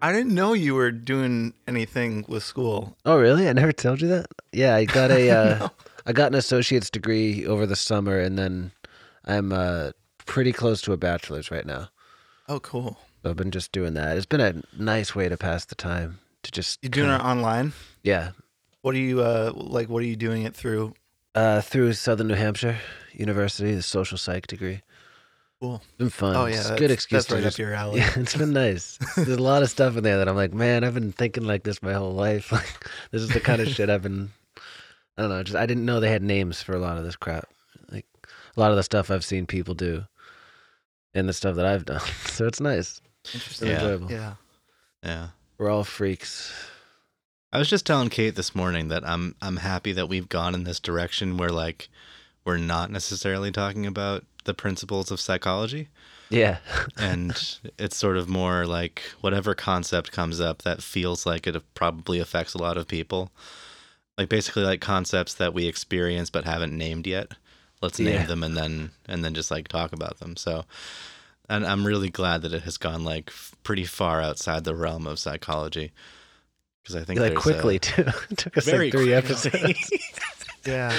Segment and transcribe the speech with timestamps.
[0.00, 2.96] I didn't know you were doing anything with school.
[3.06, 3.48] Oh, really?
[3.48, 4.26] I never told you that.
[4.52, 5.30] Yeah, I got a
[5.62, 5.68] uh,
[6.06, 8.72] I got an associate's degree over the summer, and then
[9.24, 9.92] I'm uh,
[10.26, 11.88] pretty close to a bachelor's right now.
[12.48, 12.98] Oh, cool.
[13.22, 14.16] So I've been just doing that.
[14.16, 16.18] It's been a nice way to pass the time.
[16.42, 17.72] To just You doing kinda- it online?
[18.02, 18.30] Yeah,
[18.82, 19.88] What are you uh like?
[19.88, 20.94] What are you doing it through?
[21.34, 22.76] uh, through Southern New Hampshire
[23.12, 24.82] University, the social psych degree.
[25.60, 25.76] Cool.
[25.82, 26.36] It's been fun.
[26.36, 28.00] Oh yeah, it's a that's, good excuse That's to right just up your alley.
[28.00, 28.98] Yeah, it's been nice.
[29.16, 31.62] There's a lot of stuff in there that I'm like, man, I've been thinking like
[31.62, 32.52] this my whole life.
[32.52, 34.30] Like, this is the kind of shit I've been.
[35.16, 35.42] I don't know.
[35.42, 37.48] Just I didn't know they had names for a lot of this crap.
[37.90, 38.06] Like
[38.56, 40.04] a lot of the stuff I've seen people do,
[41.14, 42.00] and the stuff that I've done.
[42.26, 43.00] So it's nice.
[43.32, 43.68] Interesting.
[43.68, 43.82] been Yeah.
[43.82, 44.10] enjoyable.
[44.12, 44.34] Yeah.
[45.04, 45.26] Yeah.
[45.58, 46.52] We're all freaks.
[47.52, 50.64] I was just telling Kate this morning that I'm I'm happy that we've gone in
[50.64, 51.88] this direction where like
[52.44, 55.88] we're not necessarily talking about the principles of psychology
[56.30, 56.58] Yeah.
[56.96, 57.30] and
[57.78, 62.54] it's sort of more like whatever concept comes up that feels like it probably affects
[62.54, 63.30] a lot of people.
[64.18, 67.32] Like basically like concepts that we experience but haven't named yet.
[67.82, 68.26] Let's name Yeah.
[68.26, 70.36] them and then and then just like talk about them.
[70.36, 70.64] So
[71.50, 75.06] and I'm really glad that it has gone like f- pretty far outside the realm
[75.06, 75.92] of psychology
[76.82, 78.04] because I think like there's a- quickly too.
[78.30, 79.14] it took us very like three quickly.
[79.14, 79.90] episodes.
[80.64, 80.96] Yeah.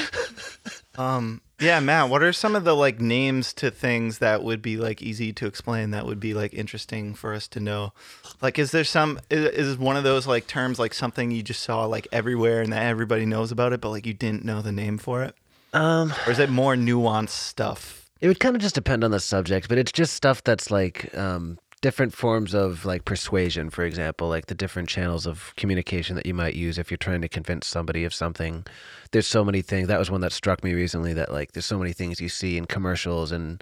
[0.98, 1.42] um.
[1.60, 2.10] Yeah, Matt.
[2.10, 5.46] What are some of the like names to things that would be like easy to
[5.46, 5.92] explain?
[5.92, 7.94] That would be like interesting for us to know.
[8.42, 9.22] Like, is there some?
[9.30, 12.74] Is, is one of those like terms like something you just saw like everywhere and
[12.74, 15.34] that everybody knows about it, but like you didn't know the name for it,
[15.72, 18.10] um, or is it more nuanced stuff?
[18.20, 21.16] It would kind of just depend on the subject, but it's just stuff that's like
[21.18, 26.26] um, different forms of like persuasion, for example, like the different channels of communication that
[26.26, 28.66] you might use if you're trying to convince somebody of something.
[29.12, 29.90] There's so many things.
[29.90, 32.58] That was one that struck me recently that like there's so many things you see
[32.58, 33.62] in commercials and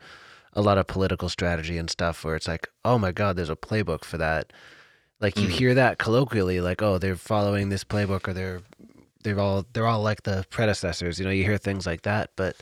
[0.54, 3.56] a lot of political strategy and stuff where it's like, oh my God, there's a
[3.56, 4.54] playbook for that.
[5.20, 5.54] Like you hmm.
[5.54, 8.62] hear that colloquially, like, oh, they're following this playbook or they're
[9.24, 11.18] they're all they're all like the predecessors.
[11.18, 12.56] You know, you hear things like that, but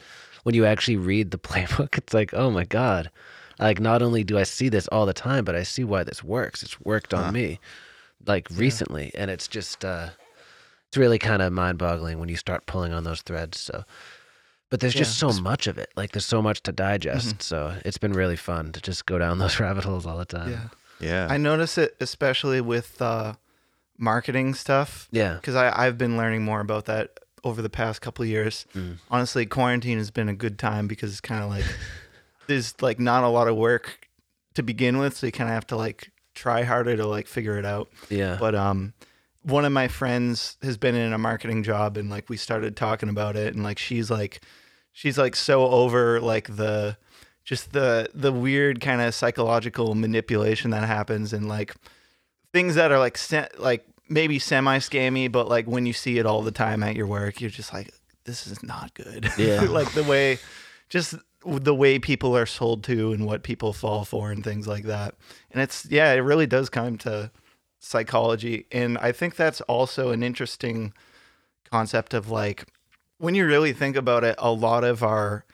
[0.43, 3.11] when you actually read the playbook, it's like, oh my god!
[3.59, 6.23] Like, not only do I see this all the time, but I see why this
[6.23, 6.63] works.
[6.63, 7.59] It's worked on me,
[8.25, 10.09] like recently, and it's just uh,
[10.87, 13.59] it's really kind of mind-boggling when you start pulling on those threads.
[13.59, 13.83] So,
[14.69, 15.31] but there's just Yeah.
[15.31, 15.89] so much of it.
[15.95, 17.41] Like, there's so much to digest.
[17.41, 20.51] So it's been really fun to just go down those rabbit holes all the time.
[20.51, 20.67] Yeah.
[21.01, 21.27] Yeah.
[21.29, 23.33] I notice it especially with uh,
[23.97, 25.07] marketing stuff.
[25.11, 25.35] Yeah.
[25.35, 28.65] because I've been learning more about that over the past couple of years.
[28.75, 28.97] Mm.
[29.09, 31.63] Honestly, quarantine has been a good time because it's kind of like
[32.49, 34.09] there's like not a lot of work
[34.55, 37.57] to begin with, so you kind of have to like try harder to like figure
[37.57, 37.89] it out.
[38.09, 38.37] Yeah.
[38.39, 38.93] But um,
[39.43, 43.07] one of my friends has been in a marketing job, and like we started talking
[43.07, 44.41] about it, and like she's like,
[44.91, 46.97] she's like so over like the
[47.45, 51.75] just the the weird kind of psychological manipulation that happens, and like
[52.51, 56.25] things that are like se- like maybe semi scammy, but like when you see it
[56.25, 57.93] all the time at your work, you're just like,
[58.25, 59.29] this is not good.
[59.37, 59.61] Yeah.
[59.69, 60.39] like the way,
[60.89, 61.13] just
[61.45, 65.15] the way people are sold to and what people fall for and things like that.
[65.51, 67.31] And it's yeah, it really does come to
[67.79, 70.93] psychology, and I think that's also an interesting
[71.71, 72.65] concept of like
[73.17, 75.45] when you really think about it, a lot of our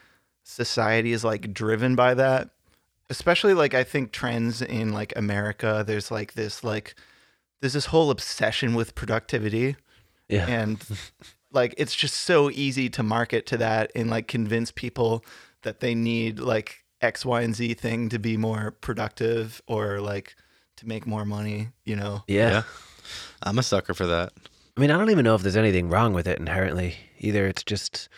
[0.44, 2.50] society is like driven by that
[3.09, 6.95] especially like I think trends in like America, there's like this like
[7.62, 9.75] there's this whole obsession with productivity
[10.28, 10.47] yeah.
[10.47, 10.84] and
[11.51, 15.24] like it's just so easy to market to that and like convince people
[15.66, 20.36] that they need like X, Y, and Z thing to be more productive or like
[20.78, 22.24] to make more money, you know.
[22.28, 22.50] yeah.
[22.50, 22.64] yeah.
[23.44, 24.34] I'm a sucker for that.
[24.75, 27.48] I mean, I don't even know if there's anything wrong with it inherently either.
[27.48, 28.09] It's just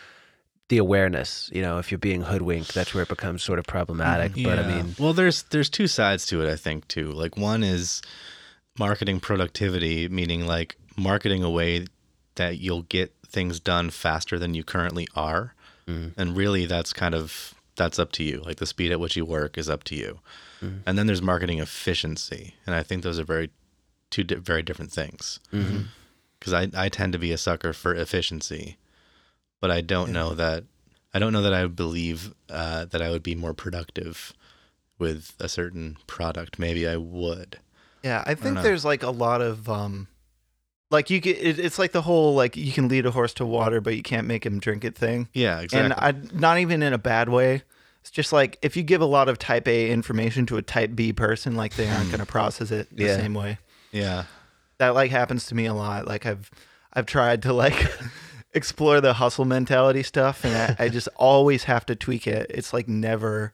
[0.68, 1.50] the awareness.
[1.52, 4.32] You know, if you're being hoodwinked, that's where it becomes sort of problematic.
[4.32, 4.44] Mm-hmm.
[4.44, 6.50] But I mean, well, there's there's two sides to it.
[6.50, 7.12] I think too.
[7.12, 8.02] Like one is
[8.78, 11.86] marketing productivity, meaning like marketing a way
[12.36, 15.54] that you'll get things done faster than you currently are,
[15.88, 18.42] and really that's kind of that's up to you.
[18.44, 20.20] Like the speed at which you work is up to you.
[20.60, 23.50] And then there's marketing efficiency, and I think those are very
[24.10, 25.38] two di- very different things.
[26.38, 28.76] Because I I tend to be a sucker for efficiency,
[29.60, 30.64] but I don't know that
[31.14, 34.34] I don't know that I believe uh, that I would be more productive
[34.98, 36.58] with a certain product.
[36.58, 37.58] Maybe I would.
[38.02, 38.62] Yeah, I think know.
[38.62, 40.08] there's like a lot of um
[40.90, 43.44] like you get it, it's like the whole like you can lead a horse to
[43.46, 45.28] water but you can't make him drink it thing.
[45.34, 45.84] Yeah, exactly.
[46.12, 47.62] And I not even in a bad way.
[48.00, 50.92] It's just like if you give a lot of type A information to a type
[50.94, 53.16] B person, like they aren't going to process it the Yeah.
[53.16, 53.58] same way.
[53.92, 54.24] yeah,
[54.78, 56.06] That like happens to me a lot.
[56.06, 56.50] Like I've
[56.94, 57.74] I've tried to like
[58.54, 62.50] explore the hustle mentality stuff, and I, I just always have to tweak it.
[62.50, 63.52] It's like never,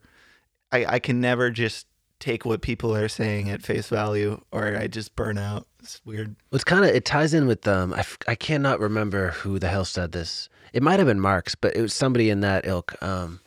[0.70, 1.86] I, I can never just
[2.20, 5.66] take what people are saying at face value, or I just burn out.
[5.84, 6.34] It's weird.
[6.50, 9.68] It's kind of it ties in with um I, f- I cannot remember who the
[9.68, 10.48] hell said this.
[10.72, 13.40] It might have been Marx, but it was somebody in that ilk um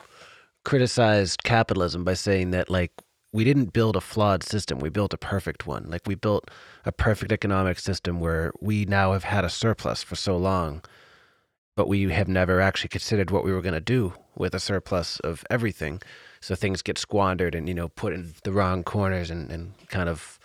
[0.64, 2.92] criticized capitalism by saying that like
[3.32, 5.90] we didn't build a flawed system, we built a perfect one.
[5.90, 6.48] Like we built
[6.84, 10.82] a perfect economic system where we now have had a surplus for so long,
[11.74, 15.18] but we have never actually considered what we were going to do with a surplus
[15.20, 16.00] of everything.
[16.40, 20.08] So things get squandered and you know put in the wrong corners and, and kind
[20.08, 20.37] of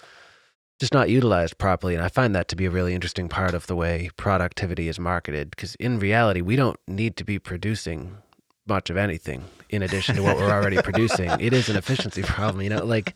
[0.79, 1.95] just not utilized properly.
[1.95, 4.99] And I find that to be a really interesting part of the way productivity is
[4.99, 5.49] marketed.
[5.49, 8.17] Because in reality, we don't need to be producing
[8.67, 11.29] much of anything in addition to what we're already producing.
[11.39, 12.83] It is an efficiency problem, you know.
[12.85, 13.13] Like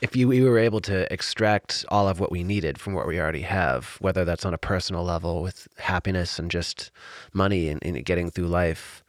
[0.00, 3.20] if you we were able to extract all of what we needed from what we
[3.20, 6.90] already have, whether that's on a personal level with happiness and just
[7.32, 9.02] money and, and getting through life,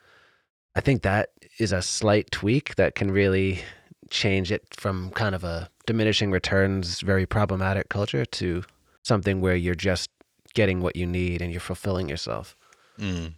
[0.76, 1.30] I think that
[1.60, 3.64] is a slight tweak that can really
[4.10, 8.64] change it from kind of a diminishing returns, very problematic culture to
[9.04, 10.10] something where you're just
[10.54, 12.56] getting what you need and you're fulfilling yourself.
[13.00, 13.34] Mm.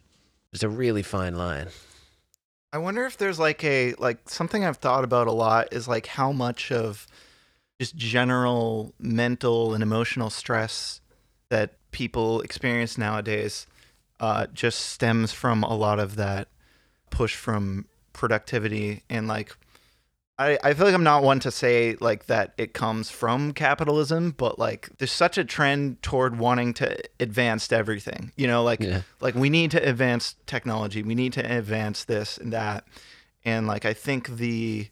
[0.52, 1.68] It's a really fine line.
[2.72, 6.06] I wonder if there's like a like something I've thought about a lot is like
[6.06, 7.08] how much of
[7.80, 11.02] just general mental and emotional stress
[11.50, 13.66] that people experience nowadays
[14.20, 16.50] uh, just stems from a lot of that
[17.10, 19.56] push from productivity and like
[20.40, 24.32] I, I feel like I'm not one to say like that it comes from capitalism,
[24.32, 28.32] but like there's such a trend toward wanting to advance everything.
[28.38, 29.02] You know, like Yeah.
[29.20, 32.86] like we need to advance technology, we need to advance this and that,
[33.44, 34.88] and like I think the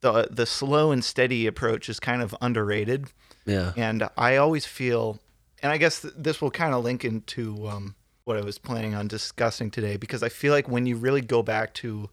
[0.00, 3.06] the the slow and steady approach is kind of underrated.
[3.46, 3.72] Yeah.
[3.76, 5.20] And I always feel,
[5.62, 7.94] and I guess th- this will kind of link into um,
[8.24, 11.42] what I was planning on discussing today, because I feel like when you really go
[11.42, 12.10] back to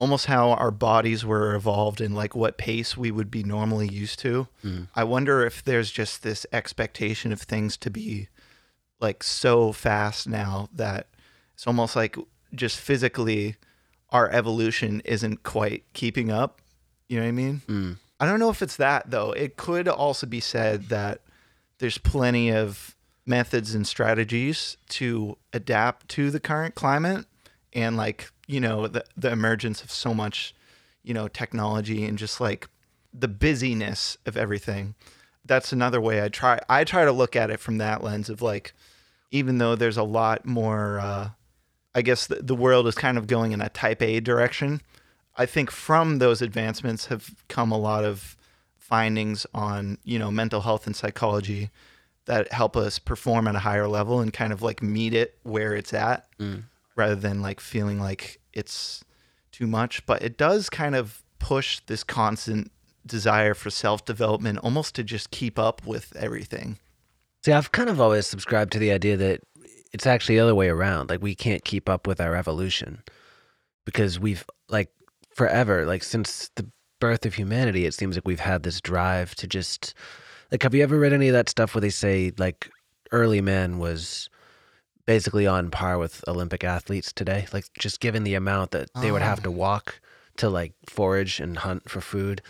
[0.00, 4.18] almost how our bodies were evolved and like what pace we would be normally used
[4.20, 4.46] to,
[4.94, 8.28] I wonder if there's just this expectation of things to be
[9.00, 11.08] like so fast now that
[11.54, 12.16] it's almost like
[12.54, 13.56] just physically
[14.10, 16.60] our evolution isn't quite keeping up.
[17.08, 17.62] You know what I mean?
[17.66, 17.96] Mm.
[18.20, 19.32] I don't know if it's that though.
[19.32, 21.20] It could also be said that
[21.78, 22.96] there's plenty of
[23.26, 27.26] methods and strategies to adapt to the current climate
[27.72, 30.54] and like, you know, the the emergence of so much,
[31.04, 32.68] you know, technology and just like
[33.14, 34.94] the busyness of everything.
[35.44, 38.42] That's another way I try I try to look at it from that lens of
[38.42, 38.72] like
[39.30, 41.30] even though there's a lot more uh
[41.94, 44.80] I guess the, the world is kind of going in a type A direction.
[45.36, 48.36] I think from those advancements have come a lot of
[48.76, 51.70] findings on, you know, mental health and psychology
[52.24, 55.74] that help us perform at a higher level and kind of like meet it where
[55.74, 56.64] it's at Mm.
[56.98, 59.04] Rather than like feeling like it's
[59.52, 60.04] too much.
[60.04, 62.70] But it does kind of push this constant
[63.06, 66.78] desire for self development almost to just keep up with everything.
[67.44, 69.40] See, I've kind of always subscribed to the idea that
[69.92, 71.10] it's actually the other way around.
[71.10, 73.02] Like we can't keep up with our evolution
[73.86, 74.90] because we've like
[75.34, 76.68] forever, like since the
[77.00, 79.94] birth of humanity, it seems like we've had this drive to just
[80.50, 82.70] like have you ever read any of that stuff where they say like
[83.12, 84.28] early man was
[85.08, 87.48] basically on par with Olympic athletes today?
[87.52, 89.52] Like just given the amount that they would have to oh.
[89.52, 90.00] walk
[90.36, 92.42] to like forage and hunt for food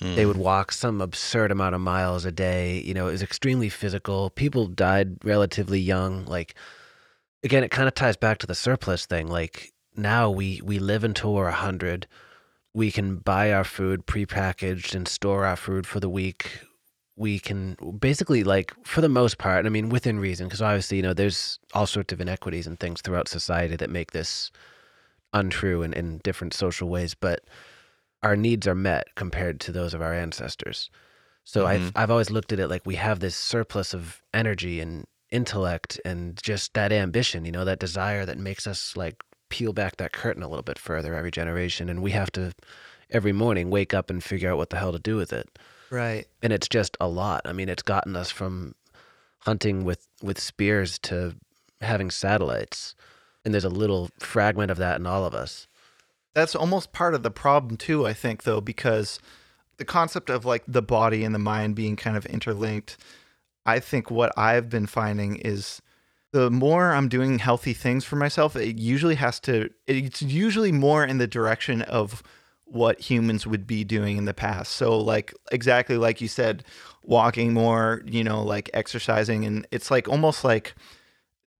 [0.00, 0.42] they would hmm.
[0.42, 2.80] walk some absurd amount of miles a day.
[2.80, 4.30] You know, it was extremely physical.
[4.30, 6.24] People died relatively young.
[6.24, 6.54] Like,
[7.44, 9.28] again, it kind of ties back to the surplus thing.
[9.28, 12.08] Like now we we live until we're a hundred.
[12.74, 16.60] We can buy our food prepackaged and store our food for the week.
[17.16, 19.66] We can basically like for the most part.
[19.66, 23.00] I mean, within reason, because obviously you know there's all sorts of inequities and things
[23.00, 24.50] throughout society that make this
[25.32, 27.44] untrue in, in different social ways, but
[28.22, 30.90] our needs are met compared to those of our ancestors.
[31.44, 31.98] So I've mm-hmm.
[31.98, 36.40] I've always looked at it like we have this surplus of energy and intellect and
[36.42, 40.42] just that ambition, you know, that desire that makes us like peel back that curtain
[40.42, 42.52] a little bit further every generation and we have to
[43.10, 45.58] every morning wake up and figure out what the hell to do with it.
[45.90, 46.26] Right.
[46.42, 47.42] And it's just a lot.
[47.44, 48.74] I mean, it's gotten us from
[49.40, 51.34] hunting with with spears to
[51.80, 52.94] having satellites.
[53.44, 55.66] And there's a little fragment of that in all of us.
[56.34, 59.18] that's almost part of the problem too i think though because
[59.76, 62.96] the concept of like the body and the mind being kind of interlinked
[63.66, 65.80] i think what i've been finding is
[66.32, 71.04] the more i'm doing healthy things for myself it usually has to it's usually more
[71.04, 72.22] in the direction of
[72.66, 76.64] what humans would be doing in the past so like exactly like you said
[77.02, 80.74] walking more you know like exercising and it's like almost like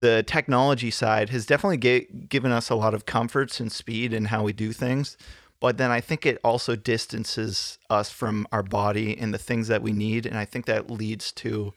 [0.05, 4.27] the technology side has definitely ga- given us a lot of comforts and speed in
[4.27, 5.17] how we do things.
[5.61, 9.81] But then I think it also distances us from our body and the things that
[9.81, 10.27] we need.
[10.27, 11.73] And I think that leads to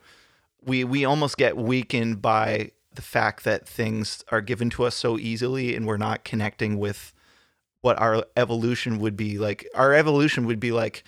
[0.62, 5.18] we we almost get weakened by the fact that things are given to us so
[5.18, 7.14] easily and we're not connecting with
[7.80, 9.66] what our evolution would be like.
[9.74, 11.04] Our evolution would be like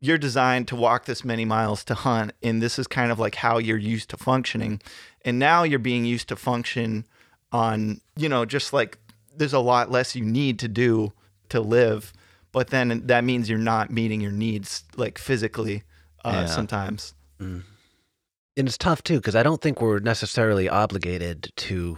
[0.00, 3.34] you're designed to walk this many miles to hunt and this is kind of like
[3.36, 4.80] how you're used to functioning
[5.24, 7.06] and now you're being used to function
[7.50, 8.98] on you know just like
[9.34, 11.12] there's a lot less you need to do
[11.48, 12.12] to live
[12.52, 15.82] but then that means you're not meeting your needs like physically
[16.26, 16.46] uh, Yeah.
[16.46, 21.96] sometimes and it's tough too because I don't think we're necessarily obligated to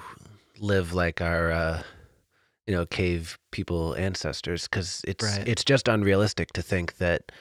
[0.61, 1.83] live like our, uh,
[2.69, 5.49] you know, cave people ancestors because it's Right.
[5.49, 7.33] it's just unrealistic to think that.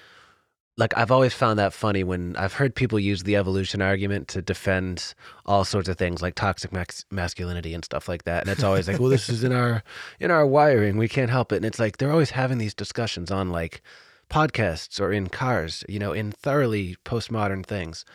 [0.80, 4.44] Like I've always found that funny when I've heard people use the evolution argument to
[4.44, 8.64] defend all sorts of things like toxic max- masculinity and stuff like that, and it's
[8.64, 9.82] always like, well, this is in our
[10.20, 13.32] in our wiring, we can't help it, and it's like they're always having these discussions
[13.32, 13.82] on like
[14.30, 18.06] podcasts or in cars, you know, in thoroughly postmodern things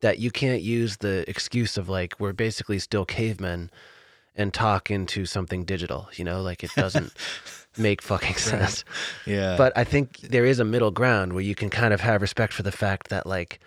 [0.00, 3.70] that you can't use the excuse of like we're basically still cavemen
[4.36, 7.12] and talk into something digital you know like it doesn't
[7.78, 8.84] make fucking sense.
[9.26, 9.56] Yeah.
[9.56, 12.52] but i think there is a middle ground where you can kind of have respect
[12.52, 13.60] for the fact that like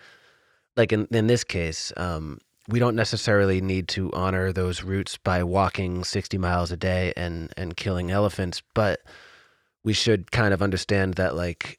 [0.76, 5.42] like in, in this case um we don't necessarily need to honor those roots by
[5.42, 9.00] walking 60 miles a day and and killing elephants but
[9.84, 11.78] we should kind of understand that like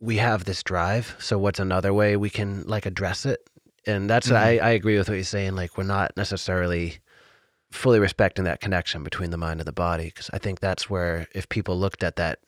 [0.00, 3.40] we have this drive so what's another way we can like address it?
[3.86, 6.98] And that's I, I agree with what you're saying like we're not necessarily
[7.70, 11.28] fully respecting that connection between the mind and the body because i think that's where
[11.34, 12.40] if people looked at that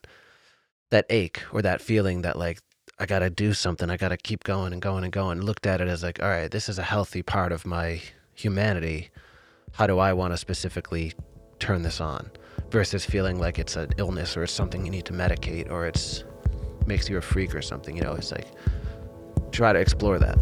[0.90, 2.58] that ache or that feeling that like
[2.98, 5.88] i gotta do something i gotta keep going and going and going looked at it
[5.88, 8.00] as like all right this is a healthy part of my
[8.34, 9.10] humanity.
[9.72, 11.12] How do i want to specifically
[11.58, 12.30] turn this on?
[12.70, 16.24] Versus feeling like it's an illness or it's something you need to medicate or it's
[16.86, 18.48] makes you a freak or something you know it's like
[19.52, 20.36] try to explore that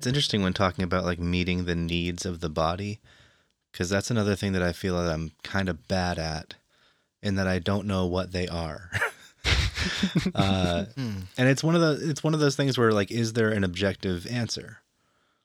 [0.00, 3.00] It's interesting when talking about like meeting the needs of the body,
[3.70, 6.54] because that's another thing that I feel that I'm kind of bad at,
[7.22, 8.90] in that I don't know what they are.
[10.34, 13.50] uh, and it's one of the it's one of those things where like, is there
[13.50, 14.78] an objective answer?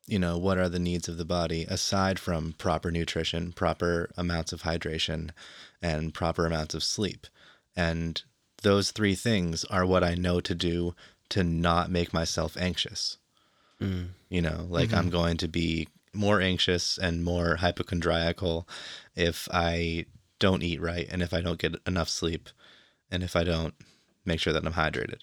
[0.08, 4.54] You know, what are the needs of the body aside from proper nutrition, proper amounts
[4.54, 5.32] of hydration,
[5.82, 7.28] and proper amounts of sleep?
[7.76, 8.24] And
[8.62, 10.96] those three things are what I know to do
[11.28, 13.18] to not make myself anxious.
[13.82, 14.10] Mm.
[14.30, 15.10] You know, like I'm mm-hmm.
[15.10, 18.68] going to be more anxious and more hypochondriacal
[19.16, 20.06] if I
[20.40, 22.50] don't eat right and if I don't get enough sleep
[23.12, 23.74] and if I don't
[24.26, 25.22] make sure that I'm hydrated.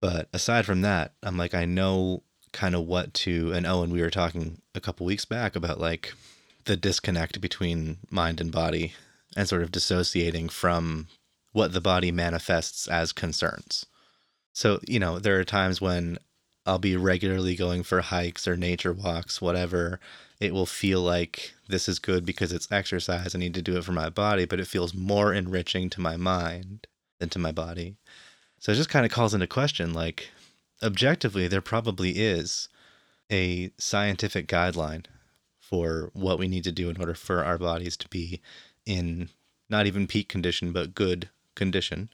[0.00, 3.90] But aside from that, I'm like, I know kind of what to, and oh, Owen,
[3.90, 6.12] we were talking a couple weeks back about like
[6.66, 8.92] the disconnect between mind and body
[9.36, 11.08] and sort of dissociating from
[11.52, 13.86] what the body manifests as concerns.
[14.52, 16.18] So, you know, there are times when
[16.66, 20.00] I'll be regularly going for hikes or nature walks, whatever.
[20.40, 23.34] It will feel like this is good because it's exercise.
[23.34, 26.16] I need to do it for my body, but it feels more enriching to my
[26.16, 26.86] mind
[27.18, 27.96] than to my body.
[28.58, 30.30] So it just kind of calls into question like,
[30.82, 32.68] objectively, there probably is
[33.30, 35.04] a scientific guideline
[35.60, 38.40] for what we need to do in order for our bodies to be
[38.86, 39.28] in
[39.68, 42.10] not even peak condition, but good condition,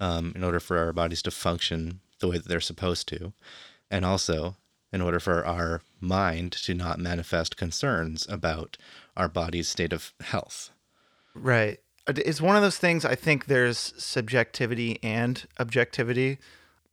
[0.00, 3.32] um, in order for our bodies to function the way that they're supposed to
[3.90, 4.56] and also
[4.92, 8.76] in order for our mind to not manifest concerns about
[9.16, 10.70] our body's state of health.
[11.34, 11.78] Right.
[12.08, 13.04] It's one of those things.
[13.04, 16.38] I think there's subjectivity and objectivity.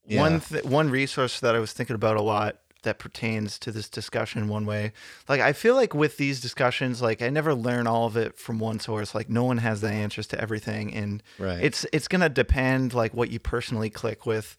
[0.09, 3.87] One th- one resource that I was thinking about a lot that pertains to this
[3.87, 4.91] discussion one way.
[5.29, 8.59] Like I feel like with these discussions, like I never learn all of it from
[8.59, 9.15] one source.
[9.15, 11.63] Like no one has the answers to everything, and Right.
[11.63, 14.57] it's it's gonna depend like what you personally click with.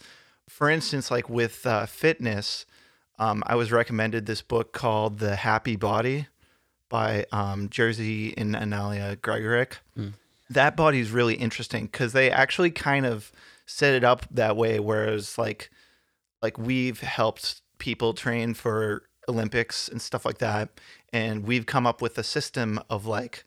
[0.48, 2.66] For instance, like with uh, fitness,
[3.18, 6.26] um, I was recommended this book called The Happy Body
[6.88, 9.74] by um, Jerzy and Aniela Gregorek.
[10.50, 13.32] That body is really interesting because they actually kind of
[13.66, 14.78] set it up that way.
[14.78, 15.70] Whereas like
[16.42, 20.68] like we've helped people train for Olympics and stuff like that,
[21.12, 23.44] and we've come up with a system of like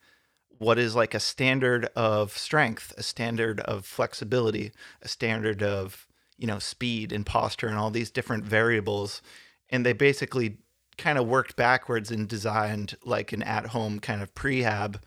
[0.58, 4.72] what is like a standard of strength, a standard of flexibility,
[5.04, 6.07] a standard of
[6.38, 9.22] you know speed and posture and all these different variables,
[9.70, 10.58] and they basically
[10.98, 15.00] kind of worked backwards and designed like an at-home kind of prehab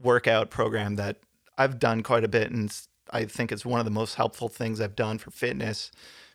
[0.00, 1.18] workout program that
[1.56, 2.74] I've done quite a bit, and
[3.10, 5.90] I think it's one of the most helpful things I've done for fitness.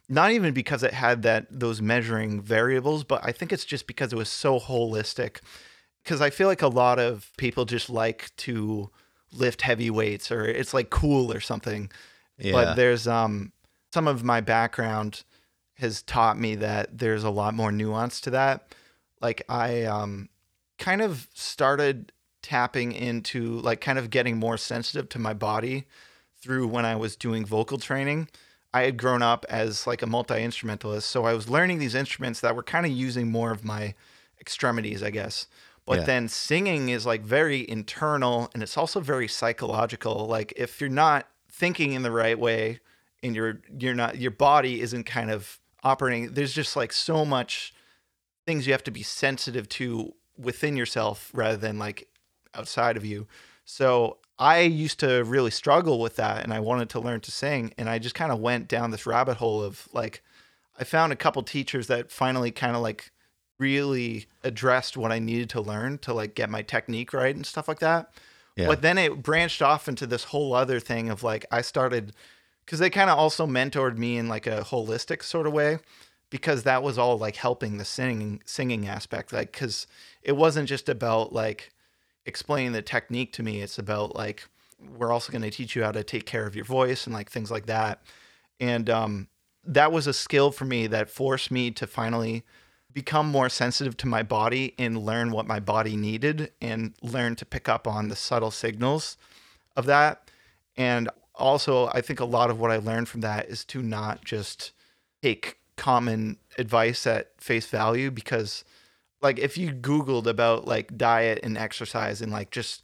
[0.10, 4.12] Not even because it had that those measuring variables, but I think it's just because
[4.12, 5.40] it was so holistic.
[6.04, 8.90] Because I feel like a lot of people just like to
[9.32, 11.90] lift heavy weights, or it's like cool or something.
[12.38, 12.52] Yeah.
[12.52, 13.54] But there's um
[13.94, 15.24] some of my background
[15.76, 18.74] has taught me that there's a lot more nuance to that.
[19.22, 20.30] Like I um
[20.80, 25.86] kind of started tapping into like kind of getting more sensitive to my body
[26.42, 28.30] through when I was doing vocal training.
[28.74, 32.40] I had grown up as like a multi instrumentalist, so I was learning these instruments
[32.40, 33.94] that were kind of using more of my
[34.42, 35.46] extremities, I guess.
[35.86, 36.06] But Yeah.
[36.06, 40.26] then singing is like very internal and it's also very psychological.
[40.26, 42.80] Like if you're not thinking in the right way
[43.24, 47.74] and you're you're not your body isn't kind of operating, there's just like so much
[48.46, 52.08] things you have to be sensitive to within yourself rather than like
[52.54, 53.28] outside of you.
[53.66, 57.74] So I used to really struggle with that and I wanted to learn to sing
[57.78, 60.22] and I just kind of went down this rabbit hole of like
[60.80, 63.12] I found a couple teachers that finally kind of like
[63.60, 67.68] really addressed what I needed to learn to like get my technique right and stuff
[67.68, 68.14] like that.
[68.56, 68.68] Yeah.
[68.68, 72.14] But then it branched off into this whole other thing of like I started
[72.66, 75.80] because they kind of also mentored me in like a holistic sort of way
[76.30, 79.88] because that was all like helping the singing singing aspect like because
[80.22, 81.72] it wasn't just about like
[82.26, 84.48] explaining the technique to me it's about like
[84.98, 87.30] we're also going to teach you how to take care of your voice and like
[87.30, 88.02] things like that
[88.60, 89.28] and um
[89.66, 92.44] that was a skill for me that forced me to finally
[92.94, 97.46] become more sensitive to my body and learn what my body needed and learn to
[97.46, 99.18] pick up on the subtle signals
[99.76, 100.30] of that.
[100.78, 104.24] And also, I think a lot of what I learned from that is to not
[104.24, 104.72] just
[105.22, 108.64] take common advice at face value because,
[109.22, 112.84] like, if you Googled about like diet and exercise and like just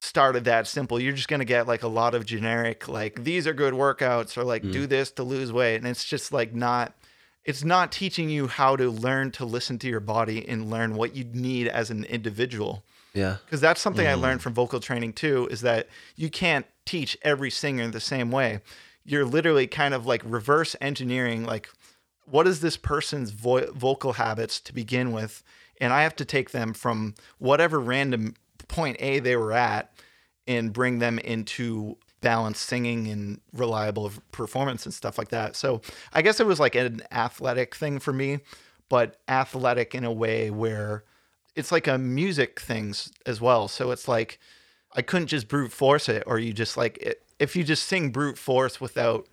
[0.00, 3.46] started that simple, you're just going to get like a lot of generic, like, these
[3.46, 4.88] are good workouts or like do mm.
[4.88, 5.76] this to lose weight.
[5.76, 6.94] And it's just like not
[7.48, 11.16] it's not teaching you how to learn to listen to your body and learn what
[11.16, 12.84] you need as an individual
[13.18, 13.36] Yeah.
[13.44, 14.20] because that's something i mm.
[14.20, 18.60] learned from vocal training too is that you can't teach every singer the same way
[19.04, 21.68] you're literally kind of like reverse engineering like
[22.26, 25.42] what is this person's vo- vocal habits to begin with
[25.80, 28.34] and i have to take them from whatever random
[28.68, 29.92] point a they were at
[30.46, 35.54] and bring them into balanced singing and reliable performance and stuff like that.
[35.56, 35.80] So
[36.12, 38.40] I guess it was like an athletic thing for me,
[38.88, 41.04] but athletic in a way where
[41.58, 43.66] it's like a music things as well.
[43.66, 44.38] So it's like
[44.94, 48.10] I couldn't just brute force it, or you just like it, if you just sing
[48.10, 49.26] brute force without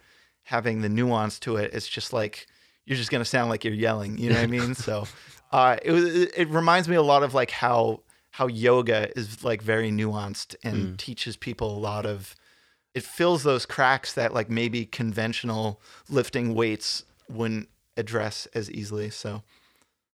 [0.43, 2.47] having the nuance to it, it's just like
[2.85, 4.17] you're just gonna sound like you're yelling.
[4.17, 4.73] You know what I mean?
[4.73, 5.07] So
[5.51, 9.61] uh, it was, it reminds me a lot of like how how yoga is like
[9.61, 12.35] very nuanced and teaches people a lot of
[12.95, 19.09] it fills those cracks that like maybe conventional lifting weights wouldn't address as easily.
[19.09, 19.43] So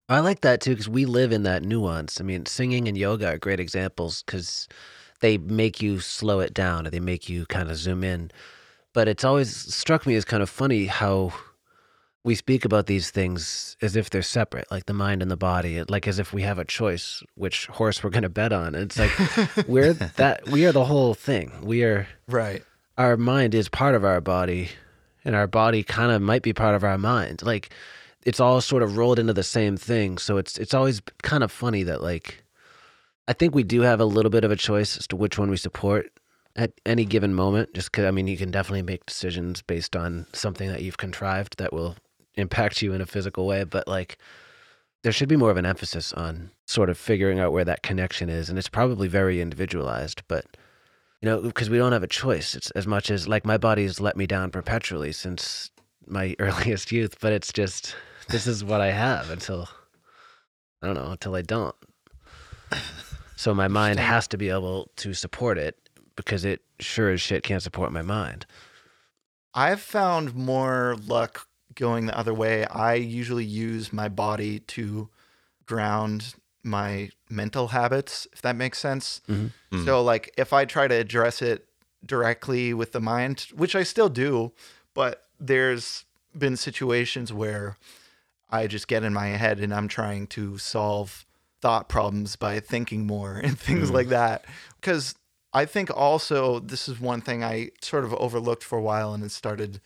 [0.08, 2.20] I like that too because we live in that nuance.
[2.20, 4.68] I mean, singing and yoga are great examples because
[5.20, 8.30] they make you slow it down or they make you kind of zoom in.
[8.92, 11.32] But it's always struck me as kind of funny how
[12.24, 15.82] we speak about these things as if they're separate, like the mind and the body,
[15.84, 18.74] like as if we have a choice which horse we're going to bet on.
[18.74, 21.52] And it's like we're that we are the whole thing.
[21.62, 22.64] We are right,
[22.98, 24.70] our mind is part of our body
[25.24, 27.70] and our body kind of might be part of our mind like
[28.26, 31.50] it's all sort of rolled into the same thing so it's it's always kind of
[31.50, 32.44] funny that like
[33.28, 35.48] i think we do have a little bit of a choice as to which one
[35.48, 36.06] we support
[36.56, 40.26] at any given moment just because i mean you can definitely make decisions based on
[40.32, 41.96] something that you've contrived that will
[42.34, 44.18] impact you in a physical way but like
[45.02, 48.28] there should be more of an emphasis on sort of figuring out where that connection
[48.28, 50.44] is and it's probably very individualized but
[51.22, 52.54] you know, because we don't have a choice.
[52.54, 55.70] It's as much as like my body's let me down perpetually since
[56.06, 57.94] my earliest youth, but it's just
[58.28, 59.68] this is what I have until
[60.82, 61.74] I don't know, until I don't.
[63.36, 65.76] So my mind has to be able to support it
[66.16, 68.46] because it sure as shit can't support my mind.
[69.54, 72.64] I've found more luck going the other way.
[72.66, 75.08] I usually use my body to
[75.66, 79.20] ground my mental habits, if that makes sense.
[79.28, 79.52] Mhm.
[79.70, 79.84] Mm.
[79.84, 81.68] So, like, if I try to address it
[82.04, 84.52] directly with the mind, which I still do,
[84.94, 86.04] but there's
[86.36, 87.76] been situations where
[88.50, 91.26] I just get in my head and I'm trying to solve
[91.60, 94.44] thought problems by thinking more and things like that.
[94.80, 95.14] Because
[95.52, 99.22] I think also this is one thing I sort of overlooked for a while and
[99.22, 99.80] then started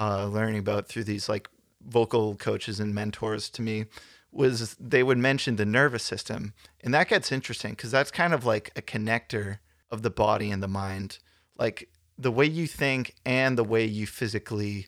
[0.00, 1.48] uh, learning about through these like
[1.86, 3.86] vocal coaches and mentors to me
[4.30, 8.46] was they would mention the nervous system and that gets interesting because that's kind of
[8.46, 9.58] like a connector
[9.90, 11.18] of the body and the mind.
[11.58, 14.86] Like the way you think and the way you physically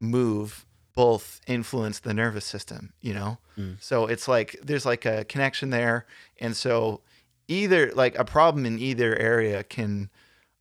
[0.00, 0.65] move
[0.96, 3.38] both influence the nervous system, you know?
[3.56, 3.76] Mm.
[3.80, 6.06] So it's like there's like a connection there.
[6.40, 7.02] And so
[7.46, 10.08] either like a problem in either area can,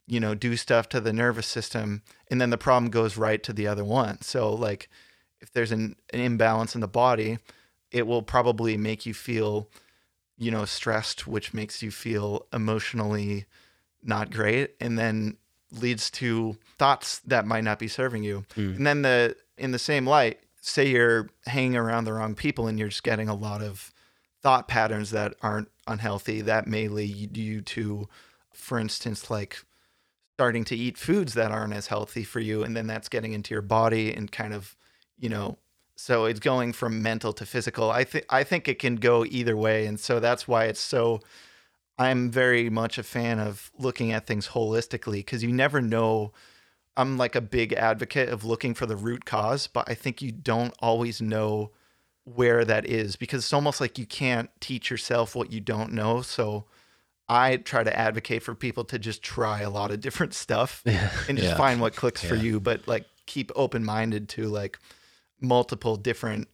[0.05, 3.53] you know, do stuff to the nervous system and then the problem goes right to
[3.53, 4.21] the other one.
[4.21, 4.89] So like
[5.39, 7.39] if there's an, an imbalance in the body,
[7.91, 9.69] it will probably make you feel,
[10.37, 13.45] you know, stressed, which makes you feel emotionally
[14.03, 14.75] not great.
[14.81, 15.37] And then
[15.71, 18.43] leads to thoughts that might not be serving you.
[18.55, 18.75] Mm.
[18.77, 22.79] And then the in the same light, say you're hanging around the wrong people and
[22.79, 23.93] you're just getting a lot of
[24.41, 28.07] thought patterns that aren't unhealthy that may lead you to
[28.53, 29.63] for instance like
[30.33, 33.53] starting to eat foods that aren't as healthy for you and then that's getting into
[33.53, 34.75] your body and kind of
[35.17, 35.57] you know
[35.97, 37.89] so it's going from mental to physical.
[37.89, 41.21] I think i think it can go either way and so that's why it's so
[41.97, 46.33] i'm very much a fan of looking at things holistically because you never know
[46.97, 50.31] i'm like a big advocate of looking for the root cause but i think you
[50.31, 51.71] don't always know
[52.23, 56.21] where that is because it's almost like you can't teach yourself what you don't know
[56.21, 56.65] so
[57.27, 61.39] I try to advocate for people to just try a lot of different stuff and
[61.39, 61.57] just Yeah.
[61.57, 64.77] find what clicks for you, but like keep open minded to like
[65.41, 66.47] multiple different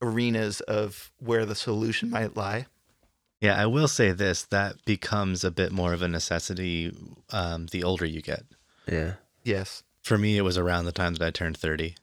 [0.00, 2.66] arenas of where the solution might lie.
[3.40, 6.92] Yeah, I will say this that becomes a bit more of a necessity
[7.30, 8.44] um, the older you get.
[8.86, 9.14] Yeah.
[9.42, 9.82] Yes.
[10.02, 11.96] For me, it was around the time that I turned 30.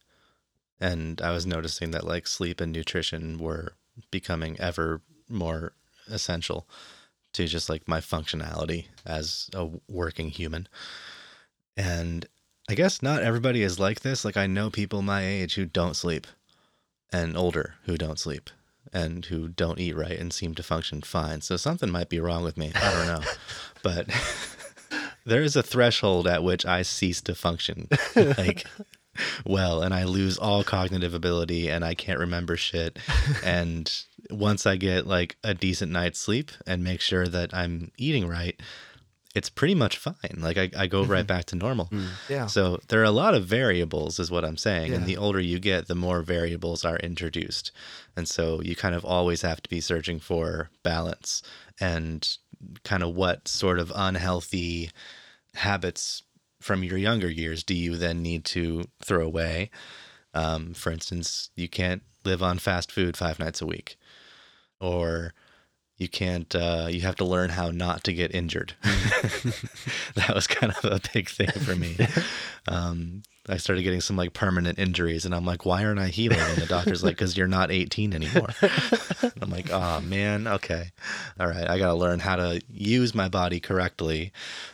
[0.80, 3.74] And I was noticing that like sleep and nutrition were
[4.12, 5.74] becoming ever more
[6.08, 6.68] essential
[7.34, 10.68] to just like my functionality as a working human.
[11.76, 12.26] And
[12.70, 14.24] I guess not everybody is like this.
[14.24, 16.28] Like I know people my age who don't sleep
[17.12, 18.50] and older who don't sleep
[18.94, 21.42] and who don't eat right and seem to function fine.
[21.42, 22.72] So something might be wrong with me.
[22.76, 23.30] I don't know.
[23.84, 24.08] but
[25.26, 28.66] there is a threshold at which I cease to function like
[29.46, 33.00] well and I lose all cognitive ability and I can't remember shit.
[33.44, 33.92] And
[34.30, 38.60] once I get like a decent night's sleep and make sure that I'm eating right,
[39.36, 40.38] it's pretty much fine.
[40.38, 41.28] Like I, I go right mm-hmm.
[41.28, 41.86] back to normal.
[41.88, 42.08] Mm.
[42.28, 42.48] Yeah.
[42.48, 44.92] So there are a lot of variables, is what I'm saying.
[44.92, 44.98] Yeah.
[44.98, 47.72] And the older you get, the more variables are introduced.
[48.16, 51.44] And so you kind of always have to be searching for balance
[51.80, 52.28] and
[52.84, 54.92] kind of what sort of unhealthy
[55.56, 56.24] habits
[56.62, 59.70] from your younger years do you then need to throw away?
[60.34, 63.98] Um, for instance, you can't live on fast food five nights a week,
[64.80, 65.34] or
[65.98, 66.54] you can't.
[66.54, 68.74] Uh, you have to learn how not to get injured.
[70.16, 71.98] that was kind of a big thing for me.
[72.68, 76.40] Um, I started getting some like permanent injuries, and I'm like, why aren't I healing?
[76.40, 78.50] And the doctor's like, because you're not 18 anymore.
[79.22, 80.92] And I'm like, oh man, okay,
[81.40, 84.32] all right, I got to learn how to use my body correctly,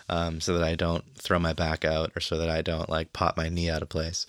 [0.10, 3.14] um, so that I don't throw my back out or so that I don't like
[3.14, 4.26] pop my knee out of place.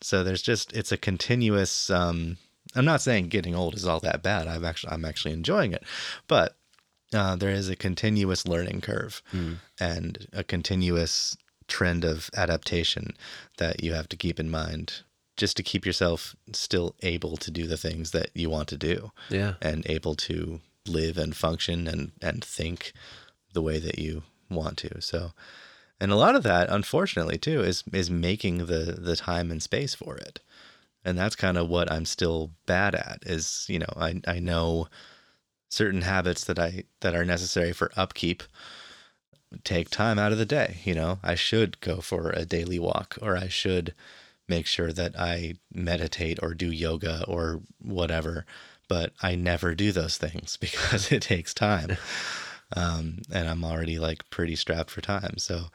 [0.00, 1.90] So there's just it's a continuous.
[1.90, 2.36] Um,
[2.74, 4.48] I'm not saying getting old is all that bad.
[4.48, 5.82] I've actually I'm actually enjoying it,
[6.28, 6.56] but
[7.14, 9.22] uh, there is a continuous learning curve
[9.78, 11.36] and a continuous
[11.76, 13.04] trend of adaptation
[13.56, 15.02] that you have to keep in mind
[15.36, 19.10] just to keep yourself still able to do the things that you want to do
[19.30, 19.54] Yeah.
[19.62, 22.92] and able to live and function and and think
[23.54, 25.00] the way that you want to.
[25.00, 25.32] So
[26.00, 29.94] and a lot of that unfortunately too is is making the the time and space
[29.94, 30.40] for it.
[31.04, 34.88] And that's kind of what I'm still bad at is, you know, I I know
[35.68, 38.42] certain habits that I that are necessary for upkeep
[39.64, 41.18] take time out of the day, you know.
[41.22, 43.94] I should go for a daily walk or I should
[44.48, 48.44] make sure that I meditate or do yoga or whatever,
[48.88, 51.96] but I never do those things because it takes time.
[52.74, 55.36] Um, and I'm already like pretty strapped for time.
[55.36, 55.66] So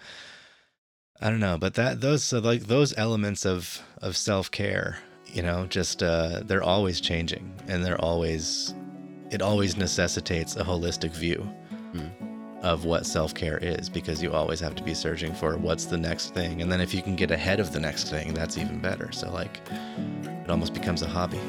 [1.22, 5.68] I don't know, but that those so like those elements of of self-care, you know,
[5.68, 8.74] just uh they're always changing and they're always
[9.30, 11.48] it always necessitates a holistic view
[12.64, 16.34] of what self-care is because you always have to be searching for what's the next
[16.34, 19.12] thing and then if you can get ahead of the next thing that's even better
[19.12, 21.40] so like it almost becomes a hobby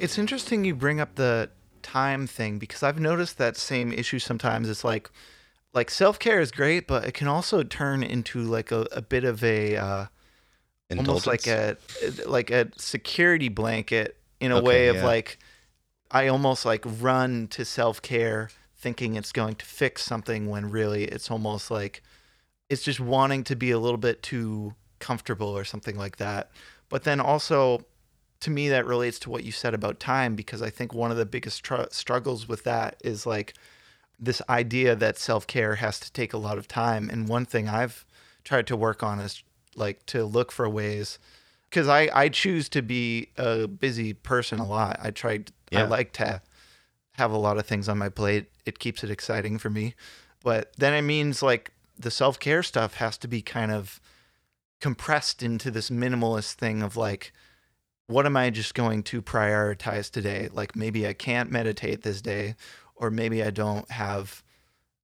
[0.00, 1.50] It's interesting you bring up the
[1.82, 4.68] time thing because I've noticed that same issue sometimes.
[4.68, 5.10] It's like
[5.72, 9.42] like self-care is great, but it can also turn into like a, a bit of
[9.44, 10.06] a uh,
[10.96, 11.76] almost like a
[12.26, 15.02] like a security blanket in a Okay, way of yeah.
[15.02, 15.38] like
[16.10, 21.30] I almost like run to self-care thinking it's going to fix something when really it's
[21.30, 22.02] almost like
[22.68, 26.50] it's just wanting to be a little bit too comfortable or something like that.
[26.88, 27.84] But then also,
[28.40, 31.16] to me, that relates to what you said about time because I think one of
[31.16, 33.54] the biggest tr- struggles with that is like
[34.20, 37.08] this idea that self care has to take a lot of time.
[37.10, 38.04] And one thing I've
[38.44, 39.42] tried to work on is
[39.74, 41.18] like to look for ways
[41.68, 44.98] because I, I choose to be a busy person a lot.
[45.00, 46.42] I tried, I like to
[47.12, 48.46] have a lot of things on my plate.
[48.66, 49.94] It keeps it exciting for me.
[50.42, 54.00] But then it means like the self care stuff has to be kind of
[54.80, 57.32] compressed into this minimalist thing of like,
[58.06, 60.48] what am I just going to prioritize today?
[60.52, 62.56] Like maybe I can't meditate this day,
[63.00, 64.44] or maybe I don't have,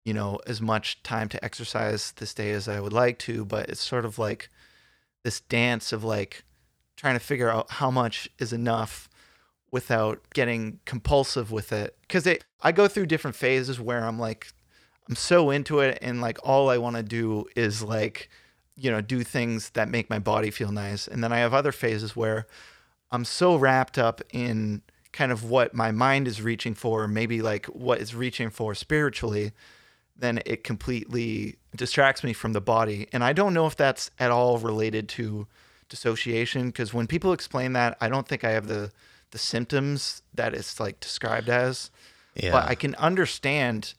[0.04, 3.44] you know, as much time to exercise this day as I would like to.
[3.44, 4.50] But it's sort of like
[5.24, 6.44] this dance of like
[6.94, 9.08] trying to figure out how much is enough
[9.72, 11.96] without getting compulsive with it.
[12.08, 14.48] Cause it, I go through different phases where I'm like,
[15.08, 18.28] I'm so into it and like all I want to do is like,
[18.76, 21.08] you know, do things that make my body feel nice.
[21.08, 22.46] And then I have other phases where
[23.10, 24.82] I'm so wrapped up in
[25.16, 29.52] kind of what my mind is reaching for, maybe like what it's reaching for spiritually,
[30.14, 33.08] then it completely distracts me from the body.
[33.12, 35.46] And I don't know if that's at all related to
[35.88, 38.92] dissociation because when people explain that, I don't think I have the
[39.32, 41.90] the symptoms that it's like described as.
[42.34, 42.52] Yeah.
[42.52, 43.94] But I can understand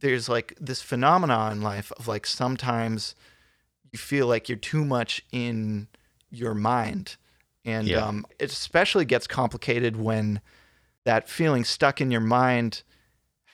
[0.00, 3.14] there's like this phenomenon in life of like sometimes
[3.92, 5.88] you feel like you're too much in
[6.30, 7.16] your mind.
[7.64, 8.06] And Yeah.
[8.06, 10.40] um, it especially gets complicated when
[11.04, 12.82] that feeling stuck in your mind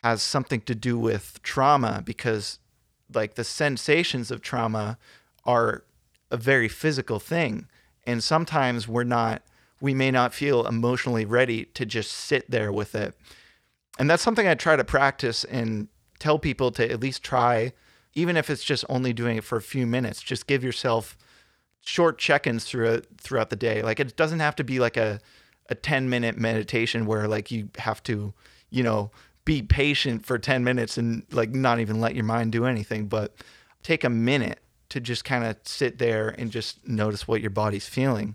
[0.02, 2.58] has something to do with trauma because
[3.12, 4.98] like the sensations of trauma
[5.44, 5.84] are
[6.30, 7.68] a very physical thing.
[8.06, 9.42] And sometimes we're not,
[9.80, 13.14] we may not feel emotionally ready to just sit there with it.
[13.98, 17.72] And that's something I try to practice and tell people to at least try,
[18.14, 20.22] even if it's just only doing it for a few minutes.
[20.22, 21.18] Just give yourself
[21.82, 23.82] short check-ins throughout throughout the day.
[23.82, 25.20] Like it doesn't have to be like a
[25.68, 28.34] a 10 minute meditation where like you have to,
[28.70, 29.10] you know,
[29.44, 33.34] be patient for 10 minutes and like not even let your mind do anything, but
[33.82, 37.86] take a minute to just kind of sit there and just notice what your body's
[37.86, 38.34] feeling.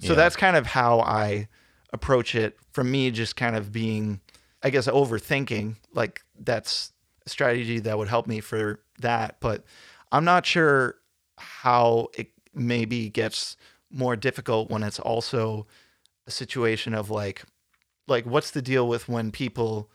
[0.00, 0.16] So Yeah.
[0.16, 1.48] that's kind of how I
[1.92, 2.56] approach it.
[2.72, 4.20] From me just kind of being
[4.62, 6.92] I guess overthinking, like that's
[7.26, 9.64] a strategy that would help me for that, but
[10.12, 10.96] I'm not sure
[11.36, 13.56] how it maybe gets
[13.90, 15.66] more difficult when it's also
[16.26, 17.42] a situation of like
[18.06, 19.90] like what's the deal with when people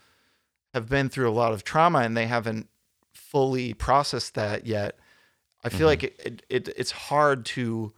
[0.73, 2.67] have been through a lot of trauma and they haven't
[3.13, 4.97] fully processed that yet?
[5.63, 5.85] I feel mm-hmm.
[5.87, 7.93] like it, it, it it's hard to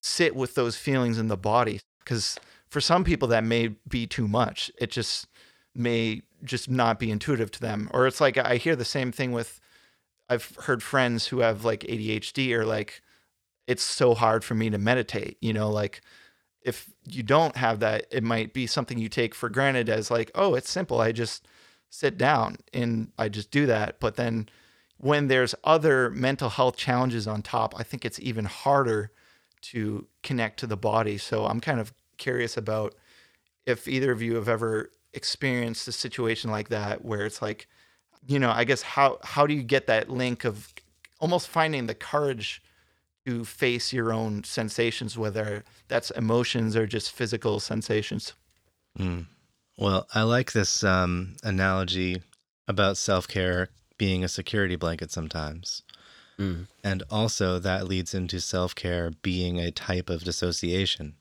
[0.00, 4.26] sit with those feelings in the body because for some people that may be too
[4.26, 4.70] much.
[4.78, 5.28] It just
[5.74, 7.88] may just not be intuitive to them.
[7.92, 9.60] Or it's like i hear the same thing with
[10.28, 13.02] i've heard friends who have like adhd or like
[13.66, 16.00] it's so hard for me to meditate you know like
[16.62, 20.30] if you don't have that it might be something you take for granted as like
[20.34, 21.46] oh it's simple i just
[21.94, 24.00] sit down and i just do that.
[24.00, 24.48] But then
[24.98, 29.12] when there's other mental health challenges on top i think it's even harder
[29.62, 31.18] to connect to the body.
[31.18, 32.94] So i'm kind of curious about
[33.64, 37.68] if either of you have ever experienced a situation like that where it's like
[38.26, 40.74] you know i guess how how do you get that link of
[41.20, 42.60] almost finding the courage
[43.26, 48.34] to face your own sensations whether that's emotions or just physical sensations
[49.76, 52.22] Well, I like this um, analogy
[52.68, 55.82] about self care being a security blanket sometimes.
[56.38, 56.66] Mm.
[56.82, 61.14] And also, that leads into self care being a type of dissociation,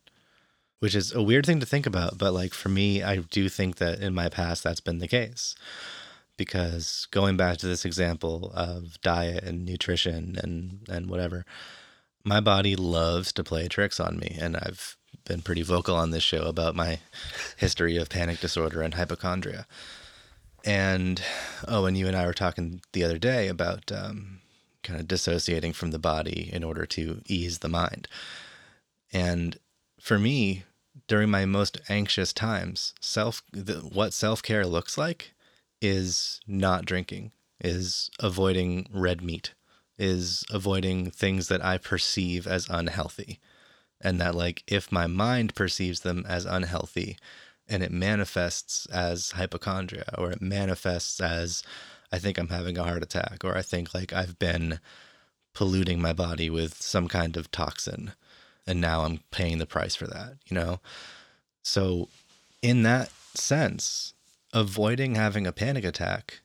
[0.79, 2.17] which is a weird thing to think about.
[2.17, 5.55] But, like, for me, I do think that in my past, that's been the case.
[6.35, 11.45] Because going back to this example of diet and nutrition and, and whatever,
[12.23, 14.37] my body loves to play tricks on me.
[14.39, 16.99] And I've been pretty vocal on this show about my
[17.57, 19.65] history of panic disorder and hypochondria.
[20.65, 21.21] And
[21.67, 24.39] oh, and you and I were talking the other day about um,
[24.81, 28.07] kind of dissociating from the body in order to ease the mind.
[29.11, 29.57] And
[29.99, 30.63] for me,
[31.07, 35.33] during my most anxious times, self the, what self care looks like
[35.81, 39.53] is not drinking, is avoiding red meat,
[39.97, 43.39] is avoiding things that I perceive as unhealthy.
[44.01, 47.17] And that, like, if my mind perceives them as unhealthy
[47.67, 51.63] and it manifests as hypochondria or it manifests as
[52.11, 54.79] I think I'm having a heart attack or I think like I've been
[55.53, 58.13] polluting my body with some kind of toxin
[58.67, 60.79] and now I'm paying the price for that, you know?
[61.63, 62.09] So,
[62.61, 64.13] in that sense,
[64.53, 66.41] avoiding having a panic attack,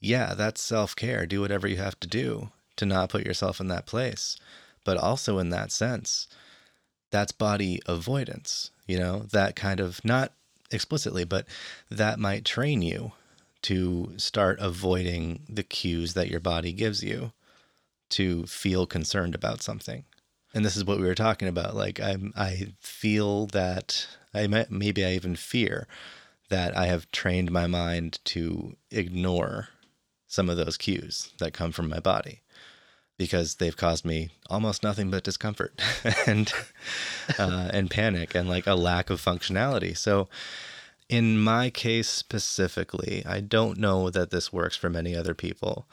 [0.00, 1.26] yeah, that's self care.
[1.26, 4.36] Do whatever you have to do to not put yourself in that place.
[4.84, 6.28] But also in that sense,
[7.10, 10.32] that's body avoidance, you know, that kind of not
[10.70, 11.46] explicitly, but
[11.90, 13.12] that might train you
[13.62, 17.32] to start avoiding the cues that your body gives you
[18.10, 20.04] to feel concerned about something.
[20.54, 21.74] And this is what we were talking about.
[21.74, 25.86] Like I, I feel that I might, maybe I even fear
[26.48, 29.68] that I have trained my mind to ignore
[30.28, 32.42] some of those cues that come from my body
[33.18, 35.80] because they've caused me almost nothing but discomfort
[36.26, 36.52] and
[37.38, 39.96] uh, and panic and like a lack of functionality.
[39.96, 40.28] So
[41.08, 45.86] in my case specifically, I don't know that this works for many other people,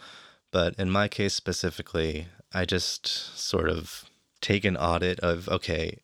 [0.51, 4.05] but in my case specifically, I just sort of
[4.41, 5.99] take an audit of okay,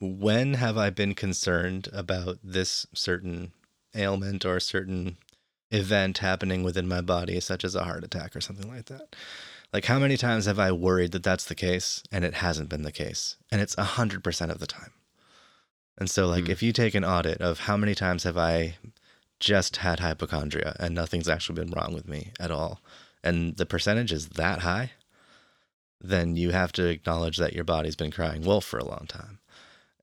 [0.00, 3.52] when have I been concerned about this certain
[3.94, 5.16] ailment or certain
[5.70, 9.16] event happening within my body, such as a heart attack or something like that?
[9.72, 12.82] Like, how many times have I worried that that's the case and it hasn't been
[12.82, 13.36] the case?
[13.52, 14.92] And it's 100% of the time.
[15.98, 16.48] And so, like, mm.
[16.48, 18.76] if you take an audit of how many times have I
[19.40, 22.80] just had hypochondria and nothing's actually been wrong with me at all,
[23.22, 24.92] and the percentage is that high,
[26.00, 29.40] then you have to acknowledge that your body's been crying wolf for a long time.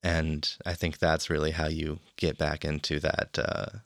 [0.03, 3.79] And I think that's really how you get back into that uh,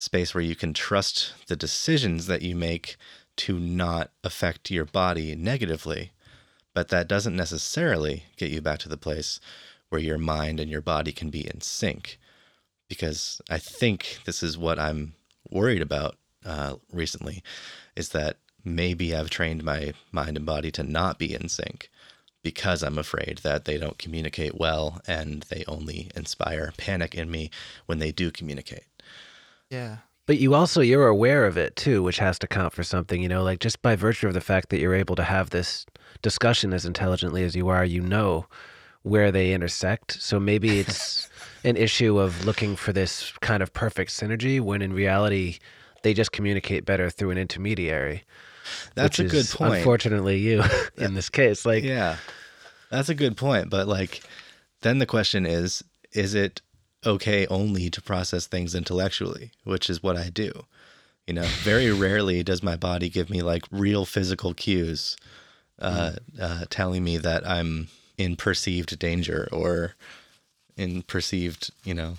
[0.00, 2.96] space where you can trust the decisions that you make
[3.36, 6.12] to not affect your body negatively.
[6.74, 9.40] But that doesn't necessarily get you back to the place
[9.88, 12.18] where your mind and your body can be in sync.
[12.88, 15.14] Because I think this is what I'm
[15.50, 17.42] worried about uh, recently
[17.96, 21.90] is that maybe I've trained my mind and body to not be in sync
[22.42, 27.50] because I'm afraid that they don't communicate well and they only inspire panic in me
[27.86, 28.84] when they do communicate.
[29.68, 29.98] Yeah.
[30.30, 33.28] But you also you're aware of it too, which has to count for something, you
[33.28, 35.84] know, like just by virtue of the fact that you're able to have this
[36.22, 38.46] discussion as intelligently as you are, you know
[39.02, 40.22] where they intersect.
[40.22, 41.28] So maybe it's
[41.64, 45.58] an issue of looking for this kind of perfect synergy when in reality
[46.04, 48.22] they just communicate better through an intermediary.
[48.94, 49.78] That's a good point.
[49.78, 50.62] Unfortunately, you
[50.96, 52.18] in this case, like yeah,
[52.88, 53.68] that's a good point.
[53.68, 54.22] But like,
[54.82, 56.62] then the question is: Is it
[57.04, 60.64] okay only to process things intellectually, which is what I do?
[61.26, 65.16] You know, very rarely does my body give me like real physical cues,
[65.78, 69.94] uh, uh, telling me that I'm in perceived danger or
[70.76, 72.18] in perceived, you know.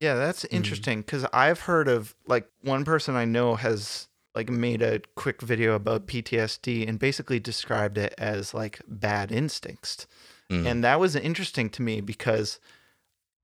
[0.00, 4.82] Yeah, that's interesting because I've heard of like one person I know has like made
[4.82, 10.06] a quick video about PTSD and basically described it as like bad instincts.
[10.50, 10.66] Mm.
[10.66, 12.58] And that was interesting to me because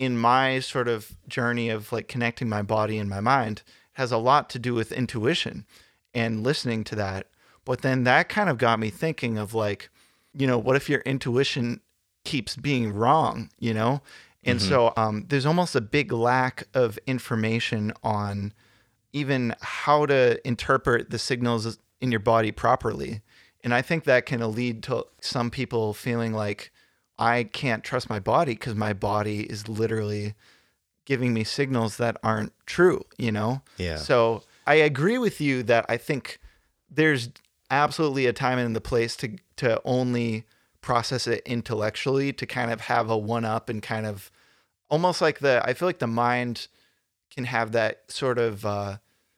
[0.00, 4.16] in my sort of journey of like connecting my body and my mind has a
[4.16, 5.66] lot to do with intuition
[6.14, 7.26] and listening to that.
[7.66, 9.90] But then that kind of got me thinking of like,
[10.34, 11.82] you know, what if your intuition
[12.24, 14.00] keeps being wrong, you know?
[14.42, 14.68] And mm-hmm.
[14.70, 18.54] so um, there's almost a big lack of information on
[19.12, 23.20] even how to interpret the signals in your body properly.
[23.62, 26.72] And I think that can lead to some people feeling like
[27.20, 30.35] I can't trust my body because my body is literally
[31.04, 33.62] giving me signals that aren't true, you know?
[33.76, 33.96] Yeah.
[33.96, 36.38] So I agree with you that I think
[36.90, 37.28] there's
[37.70, 40.46] absolutely a time and the place to to only
[40.80, 44.30] process it intellectually to kind of have a one up and kind of
[44.88, 46.68] almost like the I feel like the mind
[47.30, 48.96] can have that sort of uh,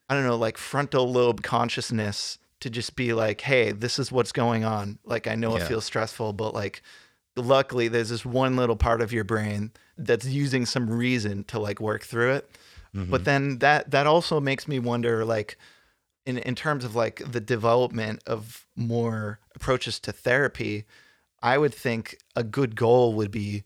[0.09, 4.31] I don't know, like frontal lobe consciousness to just be like, hey, this is what's
[4.31, 4.99] going on.
[5.05, 5.65] Like I know yeah.
[5.65, 6.83] it feels stressful, but like
[7.37, 11.81] luckily there's this one little part of your brain that's using some reason to like
[11.81, 12.51] work through it.
[12.95, 13.11] Mm-hmm.
[13.11, 15.57] But then that that also makes me wonder like
[16.27, 20.85] in in terms of like the development of more approaches to therapy,
[21.43, 23.65] I would think a good goal would be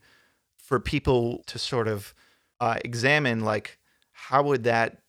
[0.56, 2.14] for people to sort of
[2.60, 3.78] uh, examine like
[4.12, 5.02] how would that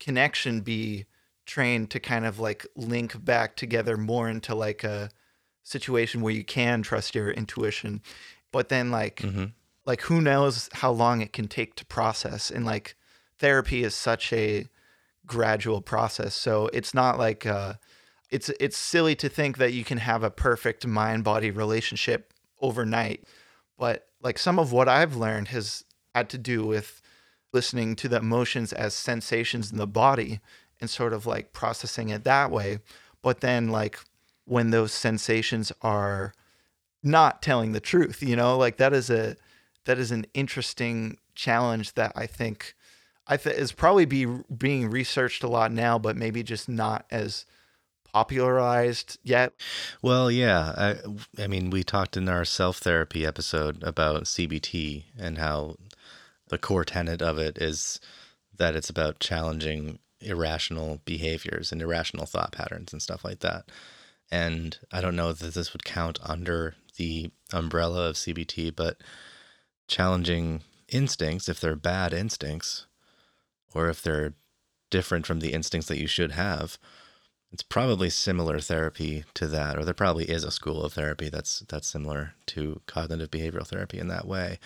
[0.00, 1.06] connection be
[1.46, 5.10] trained to kind of like link back together more into like a
[5.68, 8.00] situation where you can trust your intuition
[8.52, 9.46] but then like mm-hmm.
[9.84, 12.96] like who knows how long it can take to process and like
[13.38, 14.66] therapy is such a
[15.26, 17.74] gradual process so it's not like uh
[18.30, 23.24] it's it's silly to think that you can have a perfect mind body relationship overnight
[23.78, 27.02] but like some of what i've learned has had to do with
[27.52, 30.40] listening to the emotions as sensations in the body
[30.80, 32.78] and sort of like processing it that way.
[33.22, 33.98] But then, like,
[34.48, 36.34] when those sensations are
[37.02, 39.36] not telling the truth, you know, like that is a
[39.84, 42.74] that is an interesting challenge that I think
[43.26, 44.26] I think is probably be
[44.56, 47.44] being researched a lot now, but maybe just not as
[48.12, 49.52] popularized yet.
[50.02, 50.74] Well, yeah.
[50.76, 55.76] I, I mean, we talked in our self therapy episode about CBT and how
[56.48, 58.00] the core tenet of it is
[58.56, 63.66] that it's about challenging irrational behaviors and irrational thought patterns and stuff like that.
[64.30, 68.98] And I don't know that this would count under the umbrella of CBT, but
[69.86, 72.86] challenging instincts, if they're bad instincts,
[73.74, 74.34] or if they're
[74.90, 76.78] different from the instincts that you should have,
[77.50, 81.60] it's probably similar therapy to that, or there probably is a school of therapy that's
[81.60, 84.58] that's similar to cognitive behavioral therapy in that way.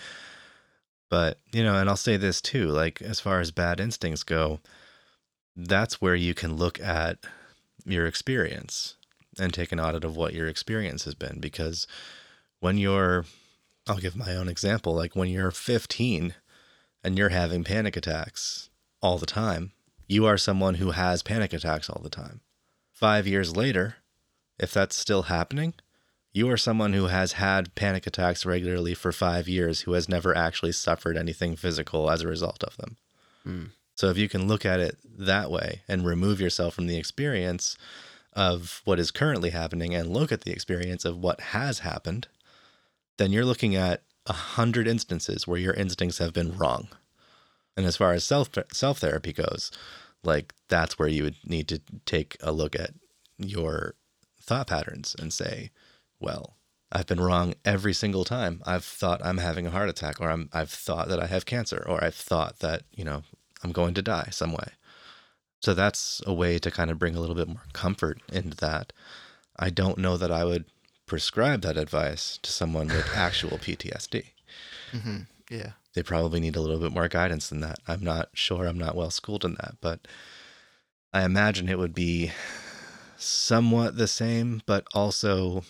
[1.09, 4.59] But you know, and I'll say this too, like as far as bad instincts go,
[5.55, 7.19] that's where you can look at
[7.85, 8.95] your experience
[9.39, 11.87] and take an audit of what your experience has been, because
[12.59, 13.25] when you're,
[13.87, 16.35] I'll give my own example, like when you're 15
[17.03, 18.69] and you're having panic attacks
[19.01, 19.71] all the time,
[20.07, 22.41] you are someone who has panic attacks all the time
[23.03, 23.97] five years later,
[24.57, 25.73] if that's still happening,
[26.31, 30.33] you are someone who has had panic attacks regularly for five years who has never
[30.37, 32.95] actually suffered anything physical as a result of them.
[33.45, 33.69] Mm.
[33.95, 37.77] So if you can look at it that way and remove yourself from the experience
[38.35, 42.27] of what is currently happening and look at the experience of what has happened,
[43.17, 46.87] then you're looking at a hundred instances where your instincts have been wrong.
[47.75, 49.71] And as far as self self therapy goes,
[50.23, 52.91] like that's where you would need to take a look at
[53.37, 53.95] your
[54.39, 55.71] thought patterns and say,
[56.19, 56.57] well,
[56.91, 58.61] I've been wrong every single time.
[58.65, 61.83] I've thought I'm having a heart attack, or I'm, I've thought that I have cancer,
[61.87, 63.23] or I've thought that, you know,
[63.63, 64.67] I'm going to die some way.
[65.63, 68.91] So that's a way to kind of bring a little bit more comfort into that.
[69.57, 70.65] I don't know that I would
[71.05, 74.25] prescribe that advice to someone with actual PTSD.
[74.91, 75.17] Mm-hmm.
[75.49, 77.79] Yeah they probably need a little bit more guidance than that.
[77.87, 78.65] I'm not sure.
[78.65, 80.07] I'm not well schooled in that, but
[81.13, 82.31] I imagine it would be
[83.17, 85.63] somewhat the same, but also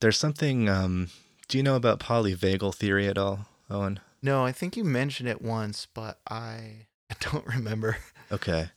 [0.00, 0.68] there's something.
[0.68, 1.10] Um,
[1.46, 4.00] do you know about polyvagal theory at all, Owen?
[4.20, 7.98] No, I think you mentioned it once, but I, I don't remember.
[8.30, 8.70] Okay.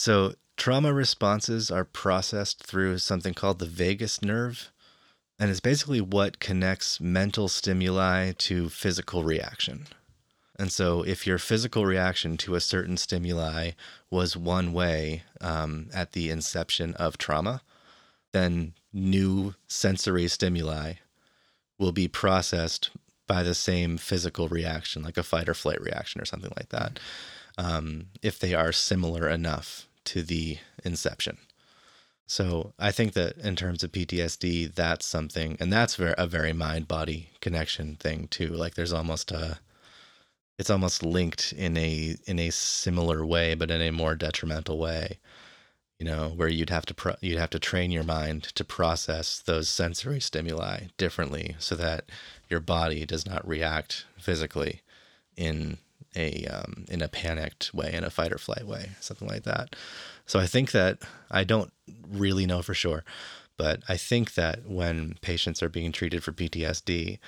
[0.00, 4.70] So trauma responses are processed through something called the vagus nerve.
[5.40, 9.88] And it's basically what connects mental stimuli to physical reaction.
[10.56, 13.72] And so, if your physical reaction to a certain stimuli
[14.08, 17.62] was one way um, at the inception of trauma,
[18.32, 20.94] then new sensory stimuli
[21.76, 22.90] will be processed
[23.26, 27.00] by the same physical reaction, like a fight or flight reaction or something like that,
[27.58, 31.38] um, if they are similar enough to the inception.
[32.26, 36.86] So I think that in terms of PTSD, that's something, and that's a very mind
[36.86, 38.48] body connection thing too.
[38.48, 39.58] Like there's almost a
[40.58, 45.18] it's almost linked in a in a similar way, but in a more detrimental way.
[45.98, 49.40] You know, where you'd have to pro- you'd have to train your mind to process
[49.40, 52.04] those sensory stimuli differently, so that
[52.48, 54.82] your body does not react physically
[55.36, 55.78] in
[56.18, 59.76] a um, in a panicked way, in a fight or flight way, something like that.
[60.26, 60.98] So I think that
[61.30, 61.72] I don't
[62.10, 63.04] really know for sure,
[63.56, 67.18] but I think that when patients are being treated for PTSD,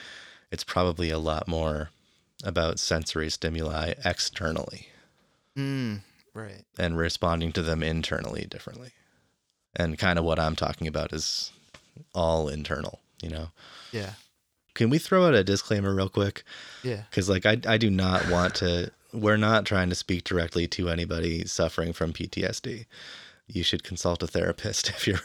[0.51, 1.91] it's probably a lot more
[2.45, 4.89] about sensory stimuli externally.
[5.57, 6.01] Mm,
[6.35, 6.65] right.
[6.79, 8.93] And responding to them internally differently.
[9.77, 11.53] And kind of what I'm talking about is
[12.15, 13.51] all internal, you know?
[13.93, 14.15] Yeah.
[14.75, 16.43] Can we throw out a disclaimer real quick?
[16.83, 17.03] Yeah.
[17.11, 20.89] Because, like, I, I do not want to, we're not trying to speak directly to
[20.89, 22.87] anybody suffering from PTSD.
[23.49, 25.21] You should consult a therapist if you're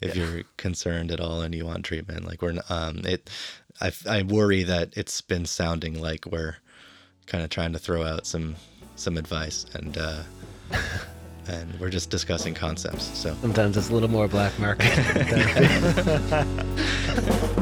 [0.00, 0.24] if yeah.
[0.24, 2.26] you're concerned at all and you want treatment.
[2.26, 3.30] Like we're um it
[3.80, 6.56] I, I worry that it's been sounding like we're
[7.26, 8.56] kind of trying to throw out some
[8.96, 10.22] some advice and uh,
[11.48, 13.04] and we're just discussing concepts.
[13.16, 14.88] So sometimes it's a little more black market.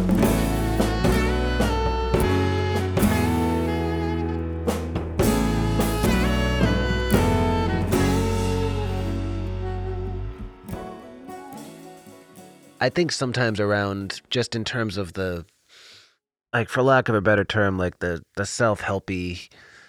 [12.87, 15.45] I think sometimes around just in terms of the
[16.53, 19.49] like for lack of a better term, like the the self helpy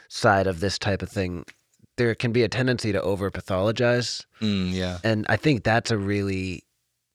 [0.10, 1.45] side of this type of thing,
[1.98, 4.26] there can be a tendency to over pathologize.
[4.41, 6.64] Mm, yeah, and I think that's a really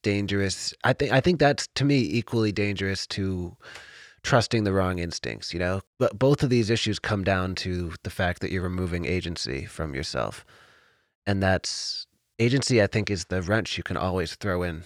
[0.05, 0.73] dangerous.
[0.85, 3.57] I think I think that's to me equally dangerous to
[4.23, 5.53] trusting the wrong instincts.
[5.53, 9.05] You know, but both of these issues come down to the fact that you're removing
[9.05, 10.47] agency from yourself,
[11.27, 12.07] and that's
[12.39, 12.81] agency.
[12.81, 14.85] I think is the wrench you can always throw in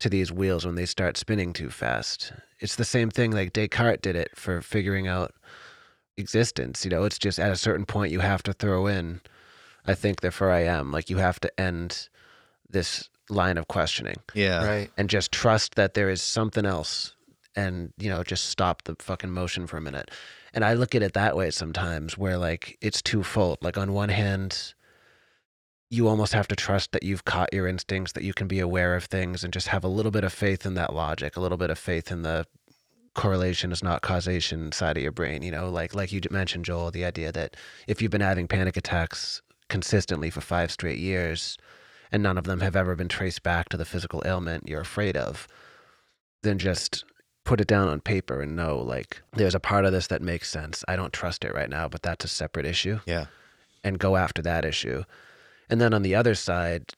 [0.00, 2.32] to these wheels when they start spinning too fast.
[2.60, 5.32] It's the same thing like Descartes did it for figuring out
[6.16, 6.84] existence.
[6.84, 9.20] You know, it's just at a certain point you have to throw in,
[9.86, 10.90] I think, therefore I am.
[10.92, 12.08] Like you have to end
[12.68, 14.64] this line of questioning Yeah.
[14.66, 14.90] Right.
[14.98, 17.14] and just trust that there is something else
[17.56, 20.10] and you know just stop the fucking motion for a minute
[20.52, 24.10] and i look at it that way sometimes where like it's twofold like on one
[24.10, 24.74] hand
[25.94, 28.94] you almost have to trust that you've caught your instincts that you can be aware
[28.96, 31.58] of things and just have a little bit of faith in that logic a little
[31.58, 32.46] bit of faith in the
[33.14, 36.90] correlation is not causation side of your brain you know like like you mentioned joel
[36.90, 37.54] the idea that
[37.86, 41.56] if you've been having panic attacks consistently for five straight years
[42.10, 45.16] and none of them have ever been traced back to the physical ailment you're afraid
[45.16, 45.48] of,
[46.42, 47.04] then just
[47.44, 50.48] put it down on paper and know like there's a part of this that makes
[50.50, 50.84] sense.
[50.86, 53.26] I don't trust it right now, but that's a separate issue Yeah.
[53.82, 55.02] and go after that issue.
[55.74, 56.92] And then on the other side,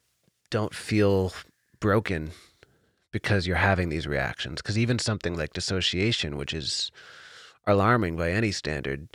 [0.50, 1.32] don't feel
[1.80, 2.32] broken
[3.10, 4.60] because you're having these reactions.
[4.60, 6.90] Because even something like dissociation, which is
[7.66, 9.08] alarming by any standard,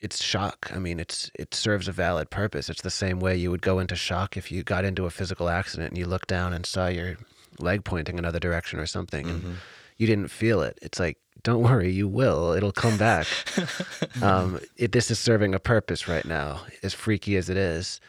[0.00, 0.72] it's shock.
[0.74, 2.68] I mean, it's it serves a valid purpose.
[2.68, 5.48] It's the same way you would go into shock if you got into a physical
[5.48, 7.16] accident and you looked down and saw your
[7.60, 9.58] leg pointing another direction or something, and
[9.98, 10.80] you didn't feel it.
[10.82, 12.54] It's like, don't worry, you will.
[12.54, 13.28] It'll come back.
[14.20, 18.00] um, it, this is serving a purpose right now, as freaky as it is.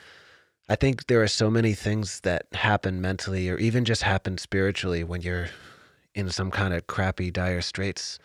[0.70, 5.04] I think there are so many things that happen mentally or even just happen spiritually
[5.04, 5.48] when you're
[6.14, 8.20] in some kind of crappy, dire straits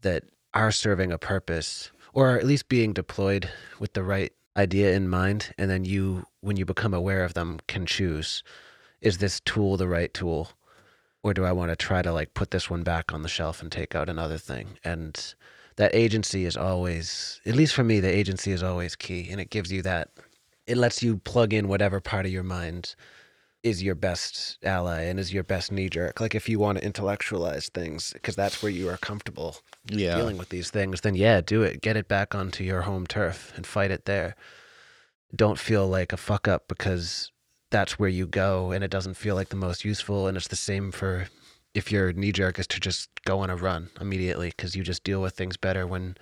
[0.00, 0.24] that
[0.54, 5.54] are serving a purpose or at least being deployed with the right idea in mind.
[5.58, 8.42] And then you, when you become aware of them, can choose
[9.02, 10.50] is this tool the right tool?
[11.24, 13.60] Or do I want to try to like put this one back on the shelf
[13.60, 14.78] and take out another thing?
[14.84, 15.34] And
[15.76, 19.28] that agency is always, at least for me, the agency is always key.
[19.30, 20.10] And it gives you that
[20.66, 22.94] it lets you plug in whatever part of your mind
[23.62, 26.20] is your best ally and is your best knee jerk.
[26.20, 29.58] Like if you want to intellectualize things, because that's where you are comfortable
[29.88, 30.16] Yeah.
[30.16, 31.80] dealing with these things, then yeah, do it.
[31.80, 34.34] Get it back onto your home turf and fight it there.
[35.34, 37.30] Don't feel like a fuck up because
[37.70, 40.26] that's where you go and it doesn't feel like the most useful.
[40.26, 41.28] And it's the same for
[41.72, 45.04] if your knee jerk is to just go on a run immediately because you just
[45.04, 46.16] deal with things better when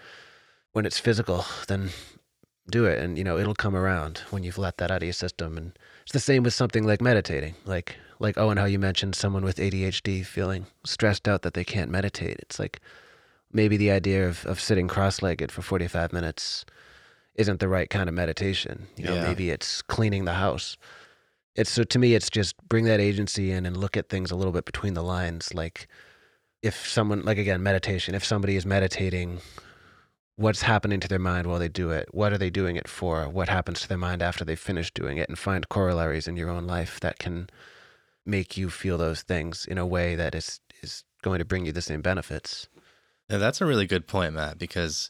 [0.72, 1.44] when it's physical.
[1.68, 1.90] Then
[2.70, 5.12] do it and you know it'll come around when you've let that out of your
[5.12, 8.78] system and it's the same with something like meditating like like oh and how you
[8.78, 12.80] mentioned someone with adhd feeling stressed out that they can't meditate it's like
[13.52, 16.64] maybe the idea of, of sitting cross-legged for 45 minutes
[17.34, 19.24] isn't the right kind of meditation you know Yeah.
[19.28, 20.76] maybe it's cleaning the house
[21.56, 24.36] it's so to me it's just bring that agency in and look at things a
[24.36, 25.88] little bit between the lines like
[26.62, 29.40] if someone like again meditation if somebody is meditating
[30.40, 33.28] what's happening to their mind while they do it what are they doing it for
[33.28, 36.48] what happens to their mind after they finish doing it and find corollaries in your
[36.48, 37.48] own life that can
[38.24, 41.72] make you feel those things in a way that is is going to bring you
[41.72, 42.68] the same benefits
[43.28, 45.08] Yeah, that's a really good point, Matt, because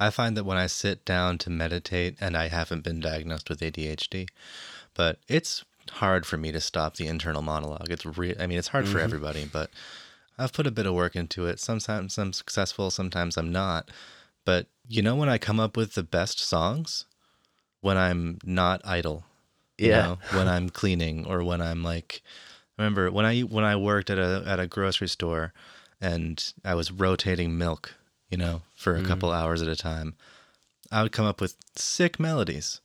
[0.00, 3.60] I find that when I sit down to meditate, and I haven't been diagnosed with
[3.60, 4.28] ADHD,
[4.94, 7.90] but it's hard for me to stop the internal monologue.
[7.90, 9.04] It's re- I mean, it's hard for mm-hmm.
[9.04, 9.70] everybody, but
[10.38, 11.60] I've put a bit of work into it.
[11.60, 13.90] Sometimes I'm successful, sometimes I'm not.
[14.44, 17.06] But you know when I come up with the best songs?
[17.80, 19.24] When I'm not idle.
[19.78, 20.02] you Yeah.
[20.02, 22.22] know, when I'm cleaning or when I'm like
[22.76, 25.52] remember when I when I worked at a at a grocery store
[26.00, 27.94] and I was rotating milk,
[28.30, 29.36] you know, for a couple mm.
[29.36, 30.14] hours at a time.
[30.92, 32.80] I would come up with sick melodies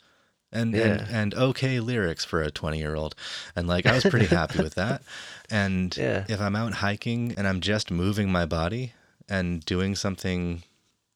[0.52, 0.84] and Yeah.
[0.86, 3.16] and, and okay lyrics for a 20 year old
[3.56, 5.02] and like i was pretty happy with that
[5.50, 6.24] and Yeah.
[6.30, 8.94] if i'm out hiking and i'm just moving my body
[9.28, 10.62] and doing something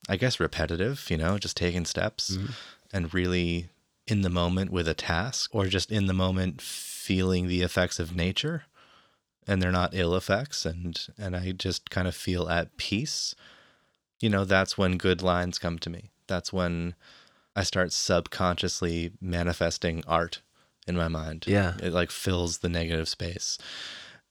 [0.10, 2.51] i guess repetitive you know just taking steps mm-hmm.
[2.91, 3.70] and really
[4.07, 8.16] in the moment with a task or just in the moment feeling the effects of
[8.16, 8.64] nature
[9.47, 13.36] and they're not ill effects and and i just kind of feel at peace
[14.20, 16.95] you know that's when good lines come to me that's when
[17.55, 20.41] I start subconsciously manifesting art
[20.88, 21.45] in my mind.
[21.45, 21.74] Yeah.
[21.84, 23.57] It like fills the negative space.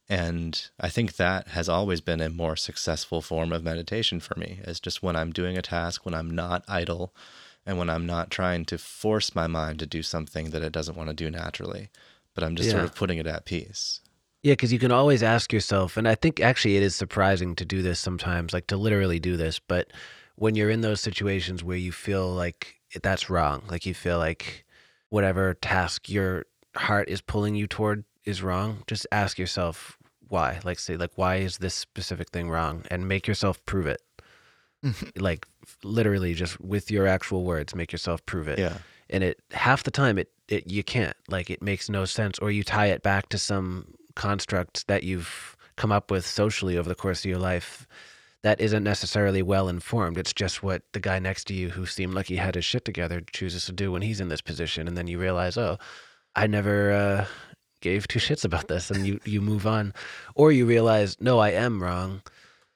[0.09, 4.61] And I think that has always been a more successful form of meditation for me.
[4.65, 7.15] Is just when I'm doing a task, when I'm not idle,
[7.67, 10.97] and when I'm not trying to force my mind to do something that it doesn't
[10.97, 11.91] want to do naturally,
[12.35, 14.01] but I'm just sort of putting it at peace.
[14.43, 17.67] Yeah, because you can always ask yourself, and I think actually it is surprising to
[17.67, 19.59] do this sometimes, like to literally do this.
[19.59, 19.93] But
[20.37, 24.65] when you're in those situations where you feel like that's wrong, like you feel like
[25.11, 26.47] whatever task your
[26.77, 29.98] heart is pulling you toward is wrong, just ask yourself
[30.29, 30.61] why.
[30.65, 32.85] Like, say, like, why is this specific thing wrong?
[32.91, 34.01] And make yourself prove it.
[35.17, 35.47] like,
[35.83, 38.79] literally, just with your actual words, make yourself prove it Yeah.
[39.11, 42.51] and it half the time it, it you can't like it makes no sense or
[42.51, 46.95] you tie it back to some construct that you've come up with socially over the
[46.95, 47.87] course of your life
[48.43, 52.15] that isn't necessarily well informed it's just what the guy next to you who seemed
[52.15, 54.97] like he had his shit together chooses to do when he's in this position and
[54.97, 55.77] then you realize oh
[56.35, 57.25] i never uh
[57.81, 59.93] gave two shits about this and you you move on
[60.35, 62.23] or you realize no I am wrong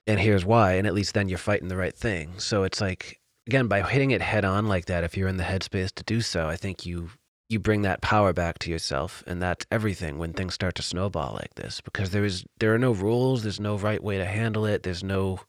[0.07, 2.39] and here's why and at least then you're fighting the right thing.
[2.39, 5.45] So it's like again by hitting it head on like that if you're in the
[5.45, 7.11] headspace to do so, I think you
[7.49, 11.35] you bring that power back to yourself and that's everything when things start to snowball
[11.35, 14.65] like this because there is there are no rules, there's no right way to handle
[14.65, 15.41] it, there's no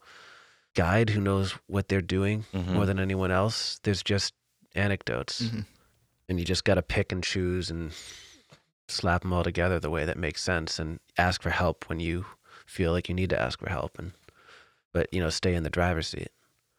[0.75, 2.67] guide who knows what they're doing Mhm.
[2.73, 3.79] more than anyone else.
[3.83, 4.33] There's just
[4.75, 5.65] anecdotes Mhm.
[6.27, 7.91] and you just got to pick and choose and
[8.87, 12.25] slap them all together the way that makes sense and ask for help when you
[12.65, 14.11] feel like you need to ask for help and
[14.93, 16.29] but you know stay in the driver's seat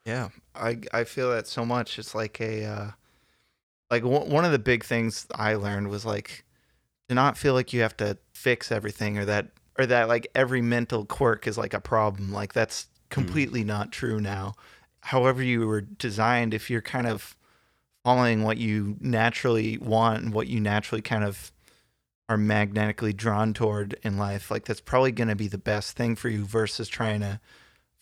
[0.04, 1.98] Yeah, I I feel that so much.
[1.98, 2.90] It's like a uh,
[3.90, 6.44] like w- one of the big things I learned was like
[7.08, 9.48] to not feel like you have to fix everything or that
[9.78, 12.32] or that like every mental quirk is like a problem.
[12.32, 14.54] Like that's completely not true now.
[15.00, 17.36] However you were designed, if you're kind of
[18.04, 21.50] following what you naturally want and what you naturally kind of
[22.28, 26.16] are magnetically drawn toward in life, like that's probably going to be the best thing
[26.16, 27.40] for you versus trying to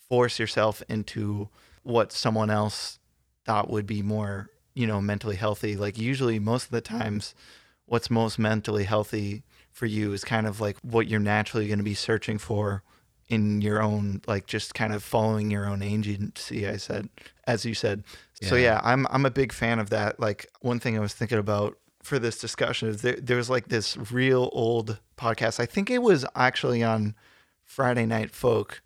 [0.08, 1.48] force yourself into
[1.82, 2.98] what someone else
[3.44, 5.76] thought would be more, you know, mentally healthy.
[5.76, 7.34] Like usually most of the times
[7.86, 9.42] what's most mentally healthy
[9.72, 12.82] for you is kind of like what you're naturally going to be searching for
[13.28, 17.08] in your own like just kind of following your own agency I said
[17.46, 18.04] as you said.
[18.42, 18.62] So Yeah.
[18.62, 20.20] yeah, I'm I'm a big fan of that.
[20.20, 23.68] Like one thing I was thinking about for this discussion is there there was like
[23.68, 25.60] this real old podcast.
[25.60, 27.14] I think it was actually on
[27.64, 28.82] Friday Night Folk.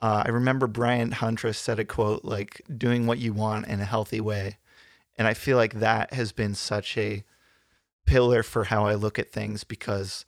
[0.00, 3.84] Uh, I remember Brian Huntress said a quote like doing what you want in a
[3.84, 4.58] healthy way.
[5.18, 7.24] And I feel like that has been such a
[8.06, 10.24] pillar for how I look at things because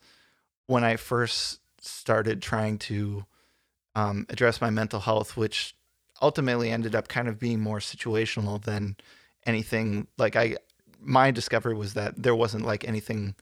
[0.67, 3.25] when I first started trying to
[3.95, 5.75] um, address my mental health, which
[6.21, 8.95] ultimately ended up kind of being more situational than
[9.45, 10.55] anything like I,
[11.05, 13.35] my discovery was that there wasn't like anything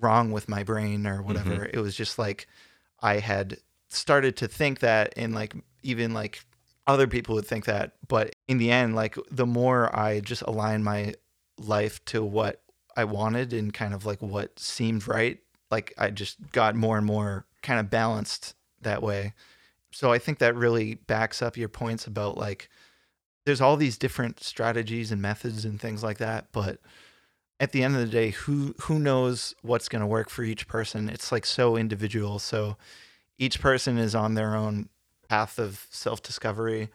[0.00, 1.50] wrong with my brain or whatever.
[1.50, 1.76] Mm-hmm.
[1.76, 2.46] It was just like
[3.00, 6.44] I had started to think that and like even like
[6.86, 7.92] other people would think that.
[8.06, 11.14] But in the end like the more i just aligned my
[11.58, 12.62] life to what
[12.96, 15.38] i wanted and kind of like what seemed right
[15.70, 19.32] like i just got more and more kind of balanced that way.
[19.90, 22.68] So i think that really backs up your points about like
[23.46, 26.78] there's all these different strategies and methods and things like that but
[27.58, 30.68] at the end of the day who who knows what's going to work for each
[30.68, 32.76] person it's like so individual so
[33.38, 34.88] each person is on their own
[35.28, 36.90] path of self discovery.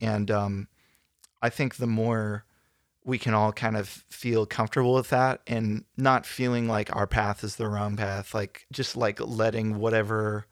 [0.00, 0.68] And um,
[1.42, 2.44] I think the more
[3.04, 7.44] we can all kind of feel comfortable with that and not feeling like our path
[7.44, 10.46] is the wrong path, like just like letting whatever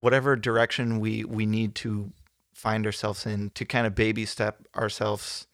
[0.00, 2.12] whatever direction we we need to
[2.62, 5.48] find ourselves in to kind of baby step ourselves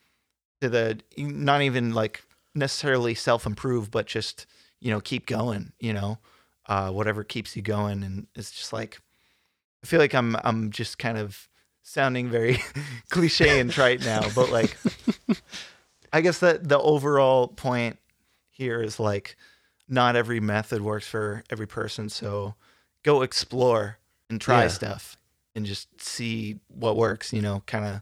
[0.61, 2.23] to the not even like
[2.55, 4.47] necessarily self improve, but just
[4.81, 5.73] you know keep going.
[5.81, 6.19] You know,
[6.67, 9.01] uh, whatever keeps you going, and it's just like
[9.83, 11.49] I feel like I'm I'm just kind of
[11.83, 12.59] sounding very
[13.11, 14.77] cliche and trite now, but like
[16.13, 17.99] I guess that the overall point
[18.51, 19.37] here is like
[19.89, 22.55] not every method works for every person, so
[23.03, 23.99] go explore
[24.29, 24.69] and try Yeah.
[24.69, 25.18] stuff
[25.59, 28.01] and just see what works, you know, kind of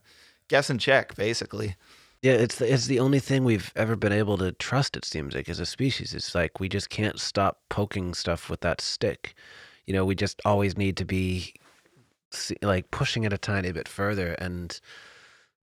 [0.48, 1.74] guess and check basically.
[2.22, 5.34] yeah it's the, it's the only thing we've ever been able to trust it seems
[5.34, 9.34] like as a species it's like we just can't stop poking stuff with that stick
[9.86, 11.52] you know we just always need to be
[12.62, 14.80] like pushing it a tiny bit further and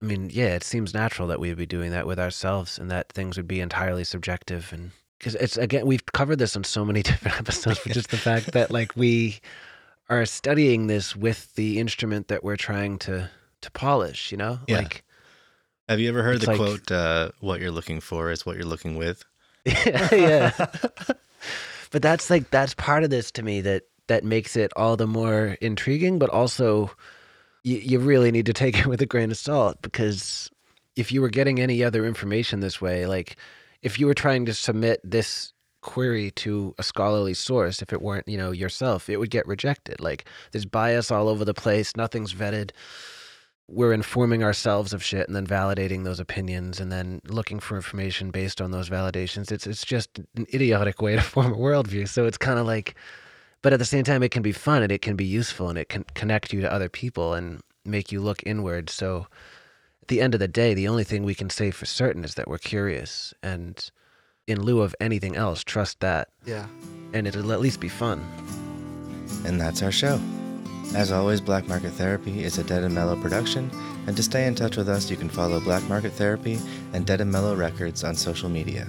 [0.01, 2.91] i mean yeah it seems natural that we would be doing that with ourselves and
[2.91, 6.83] that things would be entirely subjective and because it's again we've covered this on so
[6.83, 9.39] many different episodes but just the fact that like we
[10.19, 13.29] are studying this with the instrument that we're trying to
[13.61, 14.79] to polish you know Yeah.
[14.79, 15.03] like
[15.89, 18.65] Have you ever heard the like- quote, uh, what you're looking for is what you're
[18.65, 19.23] looking with?
[19.65, 20.51] yeah, yeah.
[21.91, 25.07] but that's like that's part of this to me that that makes it all the
[25.07, 26.91] more intriguing but also
[27.63, 30.49] you, you really need to take it with a grain of salt because
[30.97, 33.37] if you were getting any other information this way like
[33.81, 35.53] if you were trying to submit this
[35.83, 39.99] query to a scholarly source if it weren't you know yourself it would get rejected
[39.99, 42.71] like there's bias all over the place nothing's vetted
[43.67, 48.29] we're informing ourselves of shit and then validating those opinions and then looking for information
[48.29, 49.51] based on those validations.
[49.51, 52.07] It's it's just an idiotic way to form a worldview.
[52.07, 52.95] So it's kind of like,
[53.61, 55.77] but at the same time, it can be fun and it can be useful and
[55.77, 58.89] it can connect you to other people and make you look inward.
[58.89, 59.27] So
[60.01, 62.35] at the end of the day, the only thing we can say for certain is
[62.35, 63.89] that we're curious and
[64.47, 66.65] in lieu of anything else, trust that Yeah.
[67.13, 68.21] and it'll at least be fun.
[69.45, 70.19] And that's our show.
[70.95, 73.71] As always, Black Market Therapy is a Dead and Mellow production,
[74.05, 76.59] and to stay in touch with us, you can follow Black Market Therapy
[76.93, 78.87] and Dead and Mellow Records on social media.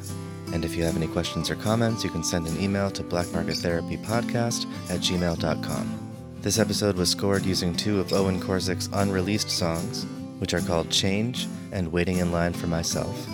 [0.53, 4.67] And if you have any questions or comments, you can send an email to blackmarkettherapypodcast
[4.91, 6.01] at gmail.com.
[6.43, 10.05] This episode was scored using two of Owen Korzec's unreleased songs,
[10.39, 13.27] which are called Change and Waiting in Line for Myself.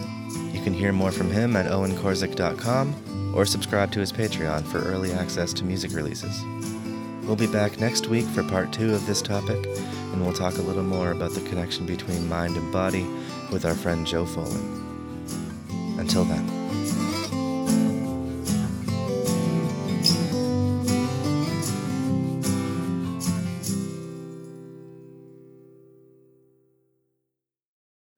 [0.52, 5.12] You can hear more from him at owenkorzec.com or subscribe to his Patreon for early
[5.12, 6.42] access to music releases.
[7.24, 10.62] We'll be back next week for part two of this topic, and we'll talk a
[10.62, 13.06] little more about the connection between mind and body
[13.52, 14.80] with our friend Joe Folan.
[15.98, 16.59] Until then.